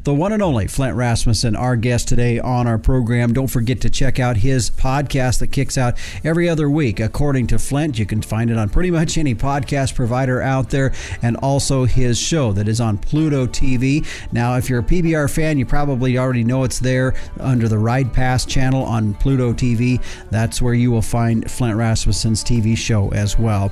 [0.05, 3.33] The one and only Flint Rasmussen, our guest today on our program.
[3.33, 7.01] Don't forget to check out his podcast that kicks out every other week.
[7.01, 10.93] According to Flint, you can find it on pretty much any podcast provider out there,
[11.23, 14.07] and also his show that is on Pluto TV.
[14.33, 18.13] Now, if you're a PBR fan, you probably already know it's there under the Ride
[18.13, 20.03] Pass channel on Pluto TV.
[20.31, 23.71] That's where you will find Flint Rasmussen's TV show as well.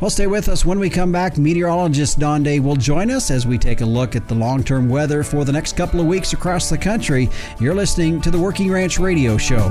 [0.00, 0.64] Well, stay with us.
[0.64, 4.16] When we come back, meteorologist Don Day will join us as we take a look
[4.16, 7.28] at the long term weather for the next couple of weeks across the country.
[7.60, 9.68] You're listening to the Working Ranch Radio Show.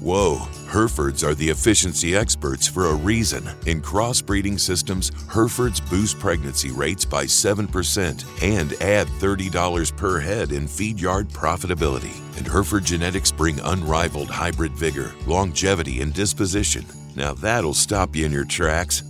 [0.00, 3.48] Whoa, Herefords are the efficiency experts for a reason.
[3.66, 10.66] In crossbreeding systems, Herefords boost pregnancy rates by 7% and add $30 per head in
[10.66, 12.14] feed yard profitability.
[12.36, 16.84] And Hereford genetics bring unrivaled hybrid vigor, longevity, and disposition.
[17.14, 19.02] Now that'll stop you in your tracks.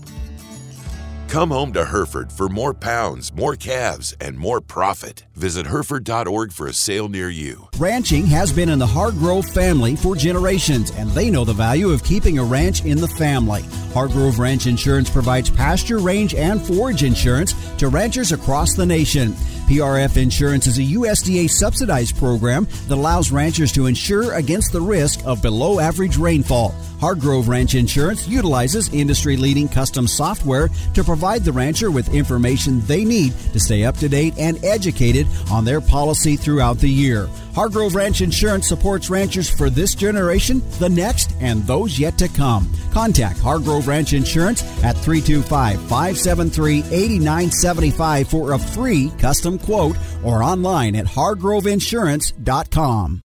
[1.29, 5.24] Come home to Hereford for more pounds, more calves, and more profit.
[5.35, 7.68] Visit Hereford.org for a sale near you.
[7.79, 12.05] Ranching has been in the Hargrove family for generations, and they know the value of
[12.05, 13.62] keeping a ranch in the family.
[13.93, 19.35] Hargrove Ranch Insurance provides pasture, range, and forage insurance to ranchers across the nation.
[19.67, 25.27] PRF Insurance is a USDA subsidized program that allows ranchers to insure against the risk
[25.27, 26.73] of below average rainfall.
[27.01, 33.05] Hargrove Ranch Insurance utilizes industry leading custom software to provide the rancher with information they
[33.05, 37.29] need to stay up to date and educated on their policy throughout the year.
[37.55, 42.71] Hargrove Ranch Insurance supports ranchers for this generation, the next, and those yet to come.
[42.93, 50.97] Contact Hargrove Ranch Insurance at 325 573 8975 for a free custom quote or online
[50.97, 53.26] at hargroveinsurance.com.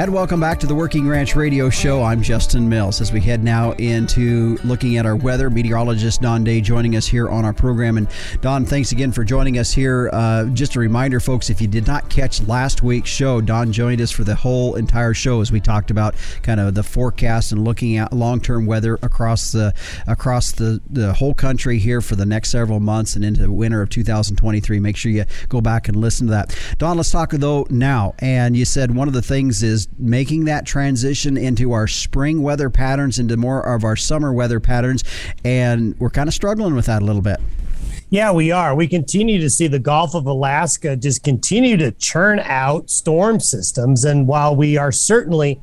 [0.00, 2.02] And welcome back to the Working Ranch Radio Show.
[2.02, 3.02] I'm Justin Mills.
[3.02, 7.28] As we head now into looking at our weather, meteorologist Don Day joining us here
[7.28, 7.98] on our program.
[7.98, 8.08] And
[8.40, 10.08] Don, thanks again for joining us here.
[10.10, 14.00] Uh, just a reminder, folks, if you did not catch last week's show, Don joined
[14.00, 17.62] us for the whole entire show as we talked about kind of the forecast and
[17.62, 19.74] looking at long-term weather across the
[20.06, 23.82] across the, the whole country here for the next several months and into the winter
[23.82, 24.80] of 2023.
[24.80, 26.58] Make sure you go back and listen to that.
[26.78, 28.14] Don, let's talk though now.
[28.20, 32.70] And you said one of the things is making that transition into our spring weather
[32.70, 35.04] patterns, into more of our summer weather patterns.
[35.44, 37.40] And we're kind of struggling with that a little bit.
[38.12, 38.74] Yeah, we are.
[38.74, 44.04] We continue to see the Gulf of Alaska just continue to churn out storm systems.
[44.04, 45.60] And while we are certainly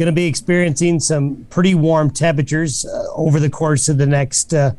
[0.00, 4.54] going to be experiencing some pretty warm temperatures uh, over the course of the next
[4.54, 4.72] uh,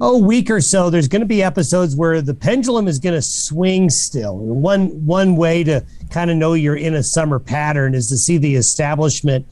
[0.00, 3.22] oh week or so, there's going to be episodes where the pendulum is going to
[3.22, 4.36] swing still.
[4.36, 8.36] One one way to kind of know you're in a summer pattern is to see
[8.36, 9.46] the establishment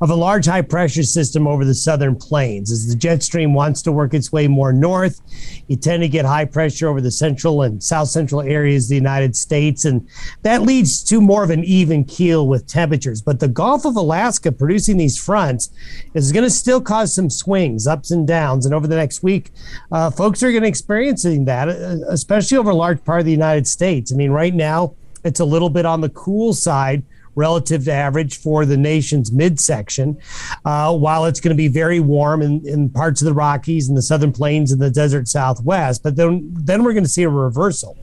[0.00, 2.70] of a large high pressure system over the southern plains.
[2.70, 5.20] As the jet stream wants to work its way more north,
[5.68, 8.96] you tend to get high pressure over the central and south central areas of the
[8.96, 10.08] United States, and
[10.42, 13.22] that leads to more of an even keel with temperatures.
[13.22, 15.70] But the Gulf of Alaska producing these fronts
[16.14, 18.66] is going to still cause some swings, ups and downs.
[18.66, 19.50] And over the next week,
[19.92, 23.32] uh, folks are going to experiencing that, uh, especially over a large part of the
[23.32, 24.12] United States.
[24.12, 27.02] I mean, right now, it's a little bit on the cool side
[27.34, 30.18] relative to average for the nation's midsection.
[30.64, 33.96] Uh, while it's going to be very warm in, in parts of the Rockies and
[33.96, 37.28] the Southern Plains and the desert Southwest, but then then we're going to see a
[37.28, 37.96] reversal.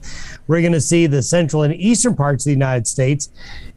[0.48, 3.30] We're going to see the central and eastern parts of the United States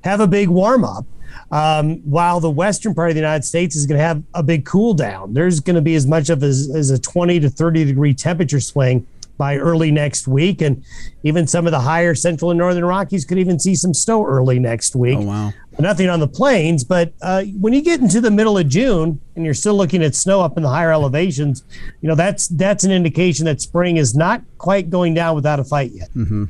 [0.02, 1.06] have a big warm up.
[1.50, 4.64] Um, while the western part of the United States is going to have a big
[4.64, 5.34] cool down.
[5.34, 8.60] There's going to be as much of as, as a 20 to 30 degree temperature
[8.60, 10.60] swing by early next week.
[10.60, 10.84] And
[11.22, 14.58] even some of the higher central and northern Rockies could even see some snow early
[14.58, 15.18] next week.
[15.18, 15.52] Oh, wow.
[15.78, 19.44] Nothing on the plains, but uh, when you get into the middle of June and
[19.44, 21.64] you're still looking at snow up in the higher elevations,
[22.00, 25.64] you know that's that's an indication that spring is not quite going down without a
[25.64, 26.08] fight yet.
[26.14, 26.44] Mm-hmm.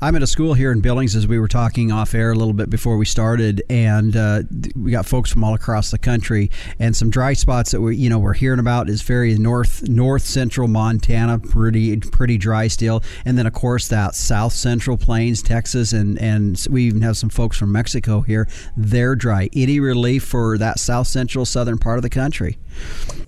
[0.00, 2.54] I'm at a school here in Billings as we were talking off air a little
[2.54, 4.44] bit before we started, and uh,
[4.74, 8.08] we got folks from all across the country, and some dry spots that we you
[8.08, 13.36] know we're hearing about is very north north central Montana, pretty pretty dry still, and
[13.36, 17.58] then of course that south central plains, Texas, and and we even have some folks
[17.58, 18.48] from Mexico here
[18.78, 19.50] they're dry.
[19.54, 22.58] Any relief for that south central southern part of the country?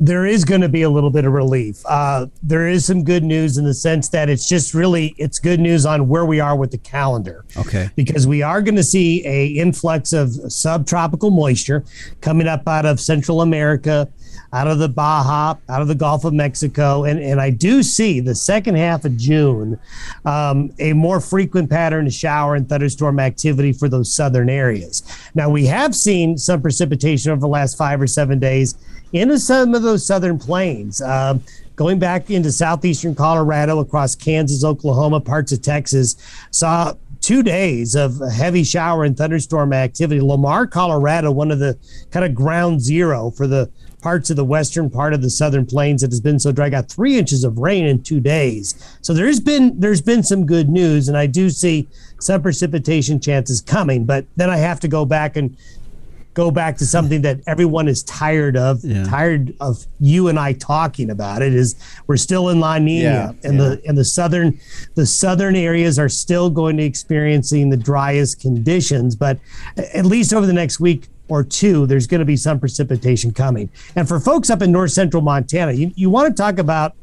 [0.01, 1.85] There is going to be a little bit of relief.
[1.87, 5.59] Uh, there is some good news in the sense that it's just really it's good
[5.59, 7.45] news on where we are with the calendar.
[7.57, 7.91] Okay.
[7.97, 11.85] Because we are going to see a influx of subtropical moisture
[12.21, 14.09] coming up out of Central America
[14.55, 17.05] out of the Baja, out of the Gulf of Mexico.
[17.05, 19.79] And, and I do see the second half of June
[20.25, 25.03] um, a more frequent pattern of shower and thunderstorm activity for those southern areas.
[25.35, 28.77] Now, we have seen some precipitation over the last five or seven days
[29.13, 31.01] into some of those southern plains.
[31.01, 31.43] Um,
[31.77, 36.17] going back into southeastern Colorado, across Kansas, Oklahoma, parts of Texas,
[36.51, 40.21] saw two days of heavy shower and thunderstorm activity.
[40.21, 41.79] Lamar, Colorado, one of the
[42.11, 43.71] kind of ground zero for the
[44.05, 46.91] parts of the western part of the southern plains that has been so dry got
[46.91, 51.09] three inches of rain in two days so there's been there's been some good news
[51.09, 51.89] and i do see
[52.21, 55.57] some precipitation chances coming but then i have to go back and
[56.35, 59.05] go back to something that everyone is tired of yeah.
[59.05, 61.77] tired of you and i talking about it is
[62.07, 63.69] we're still in la nina yeah, and yeah.
[63.69, 64.59] the and the southern
[64.95, 69.39] the southern areas are still going to experiencing the driest conditions but
[69.77, 73.71] at least over the next week or two, there's going to be some precipitation coming.
[73.97, 76.95] And for folks up in north central Montana, you, you want to talk about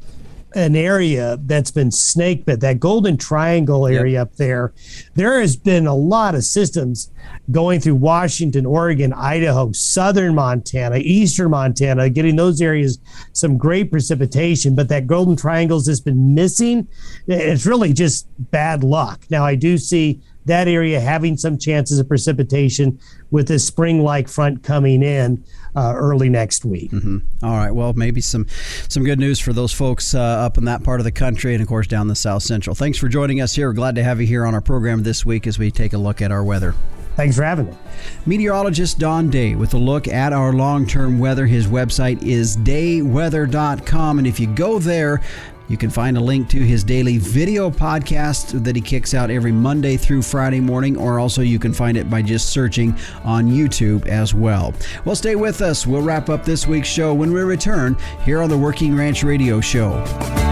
[0.54, 4.28] an area that's been snake bit, that golden triangle area yep.
[4.28, 4.72] up there.
[5.14, 7.10] There has been a lot of systems
[7.50, 12.98] going through Washington, Oregon, Idaho, southern Montana, eastern Montana, getting those areas
[13.32, 14.74] some great precipitation.
[14.74, 16.88] But that golden triangle's just been missing.
[17.26, 19.24] It's really just bad luck.
[19.30, 22.98] Now, I do see that area having some chances of precipitation
[23.30, 25.42] with this spring like front coming in
[25.74, 26.90] uh, early next week.
[26.90, 27.18] Mm-hmm.
[27.44, 27.70] All right.
[27.70, 28.46] Well, maybe some
[28.88, 31.62] some good news for those folks uh, up in that part of the country and,
[31.62, 32.74] of course, down the South Central.
[32.74, 33.68] Thanks for joining us here.
[33.68, 35.98] We're glad to have you here on our program this week as we take a
[35.98, 36.74] look at our weather.
[37.16, 37.76] Thanks for having me.
[38.24, 41.46] Meteorologist Don Day with a look at our long term weather.
[41.46, 44.18] His website is dayweather.com.
[44.18, 45.20] And if you go there,
[45.68, 49.52] you can find a link to his daily video podcast that he kicks out every
[49.52, 54.06] Monday through Friday morning, or also you can find it by just searching on YouTube
[54.06, 54.74] as well.
[55.04, 55.86] Well, stay with us.
[55.86, 59.60] We'll wrap up this week's show when we return here on the Working Ranch Radio
[59.60, 60.51] Show.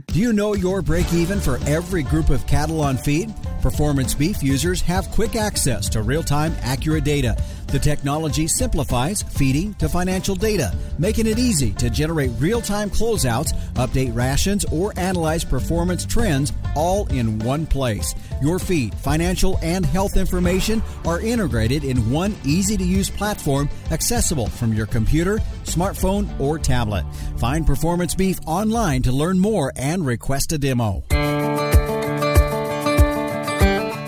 [0.07, 3.33] Do you know your break even for every group of cattle on feed?
[3.61, 7.41] Performance beef users have quick access to real time, accurate data.
[7.71, 13.53] The technology simplifies feeding to financial data, making it easy to generate real time closeouts,
[13.75, 18.13] update rations, or analyze performance trends all in one place.
[18.41, 24.47] Your feed, financial, and health information are integrated in one easy to use platform accessible
[24.47, 27.05] from your computer, smartphone, or tablet.
[27.37, 31.05] Find Performance Beef online to learn more and request a demo.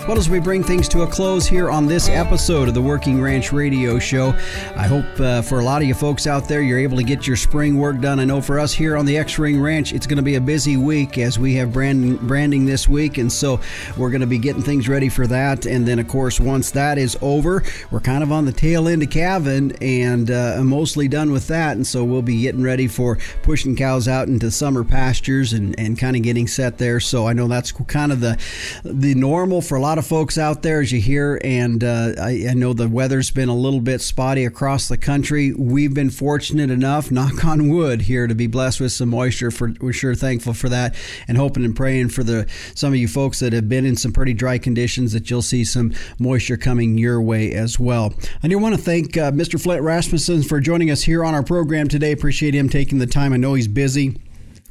[0.06, 3.22] Well, as we bring things to a close here on this episode of the Working
[3.22, 4.34] Ranch Radio Show,
[4.76, 7.26] I hope uh, for a lot of you folks out there, you're able to get
[7.26, 8.20] your spring work done.
[8.20, 10.42] I know for us here on the X Ring Ranch, it's going to be a
[10.42, 13.58] busy week as we have brand, branding this week, and so
[13.96, 15.64] we're going to be getting things ready for that.
[15.64, 19.02] And then, of course, once that is over, we're kind of on the tail end
[19.02, 23.16] of calving and uh, mostly done with that, and so we'll be getting ready for
[23.42, 27.00] pushing cows out into summer pastures and, and kind of getting set there.
[27.00, 28.38] So I know that's kind of the
[28.84, 32.46] the normal for a lot of folks out there, as you hear, and uh, I,
[32.50, 35.52] I, know the weather's been a little bit spotty across the country.
[35.52, 39.50] We've been fortunate enough, knock on wood, here to be blessed with some moisture.
[39.50, 40.94] For we're sure thankful for that,
[41.28, 44.12] and hoping and praying for the some of you folks that have been in some
[44.12, 48.14] pretty dry conditions that you'll see some moisture coming your way as well.
[48.42, 49.60] I do want to thank uh, Mr.
[49.62, 52.12] Flint Rasmussen for joining us here on our program today.
[52.12, 53.32] Appreciate him taking the time.
[53.32, 54.16] I know he's busy.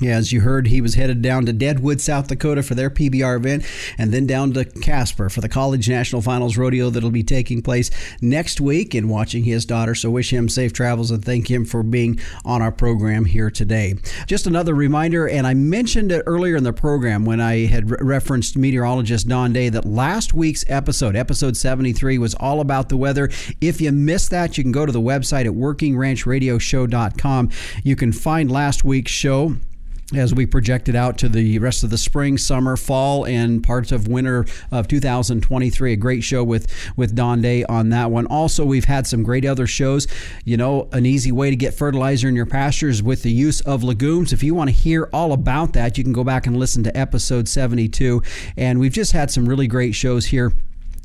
[0.04, 3.38] Yeah, as you heard, he was headed down to Deadwood, South Dakota for their PBR
[3.38, 3.64] event,
[3.98, 7.90] and then down to Casper for the College National Finals Rodeo that'll be taking place
[8.22, 9.96] next week and watching his daughter.
[9.96, 13.96] So, wish him safe travels and thank him for being on our program here today.
[14.28, 17.98] Just another reminder, and I mentioned it earlier in the program when I had re-
[18.02, 23.30] referenced meteorologist Don Day that last week's episode, episode 73, was all about the weather.
[23.62, 27.50] If you missed that, you can go to the website at workingranchradioshow.com.
[27.86, 29.56] You can find last week's show
[30.14, 34.08] as we projected out to the rest of the spring, summer, fall, and parts of
[34.08, 35.94] winter of 2023.
[35.94, 38.26] A great show with with Don Day on that one.
[38.28, 40.08] Also, we've had some great other shows.
[40.46, 43.84] You know, an easy way to get fertilizer in your pastures with the use of
[43.84, 44.34] legumes.
[44.34, 46.98] If you want to hear all about that, you can go back and listen to
[46.98, 48.22] episode 72.
[48.58, 50.54] And we've just had some really great shows here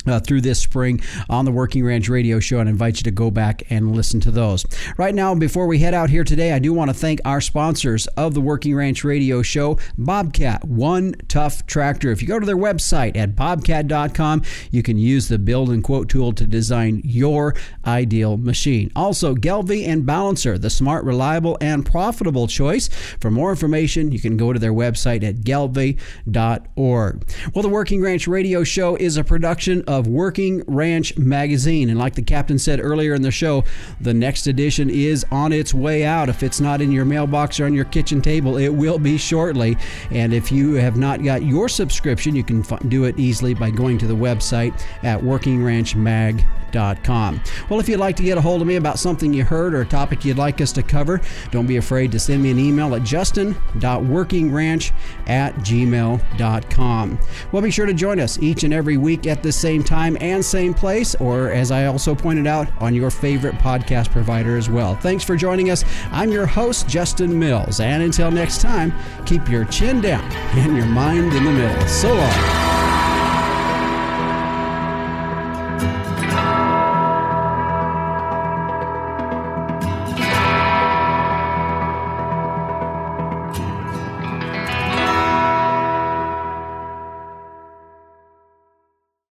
[0.07, 3.31] uh, through this spring on the Working Ranch Radio Show and invite you to go
[3.31, 4.65] back and listen to those.
[4.97, 8.07] Right now, before we head out here today, I do want to thank our sponsors
[8.09, 12.11] of the Working Ranch Radio Show Bobcat, One Tough Tractor.
[12.11, 16.09] If you go to their website at bobcat.com, you can use the build and quote
[16.09, 17.55] tool to design your
[17.87, 18.91] ideal machine.
[18.95, 22.89] Also, Gelbvieh and Balancer, the smart, reliable, and profitable choice.
[23.21, 25.99] For more information, you can go to their website at gelbvieh.org.
[27.55, 31.91] Well, the Working Ranch Radio Show is a production of Working Ranch Magazine.
[31.91, 33.65] And like the captain said earlier in the show,
[34.01, 36.29] the next edition is on its way out.
[36.29, 39.77] If it's not in your mailbox or on your kitchen table, it will be shortly.
[40.11, 43.99] And if you have not got your subscription, you can do it easily by going
[43.99, 47.41] to the website at workingranchmag.com.
[47.71, 49.81] Well, if you'd like to get a hold of me about something you heard or
[49.81, 51.19] a topic you'd like us to cover,
[51.51, 54.93] don't be afraid to send me an email at justin.workingranch
[55.29, 57.19] at gmail.com.
[57.53, 60.45] Well, be sure to join us each and every week at the same time and
[60.45, 64.97] same place, or as I also pointed out, on your favorite podcast provider as well.
[64.97, 65.85] Thanks for joining us.
[66.11, 67.79] I'm your host, Justin Mills.
[67.81, 68.93] And until next time,
[69.25, 70.25] keep your chin down
[70.59, 71.87] and your mind in the middle.
[71.87, 72.98] So long.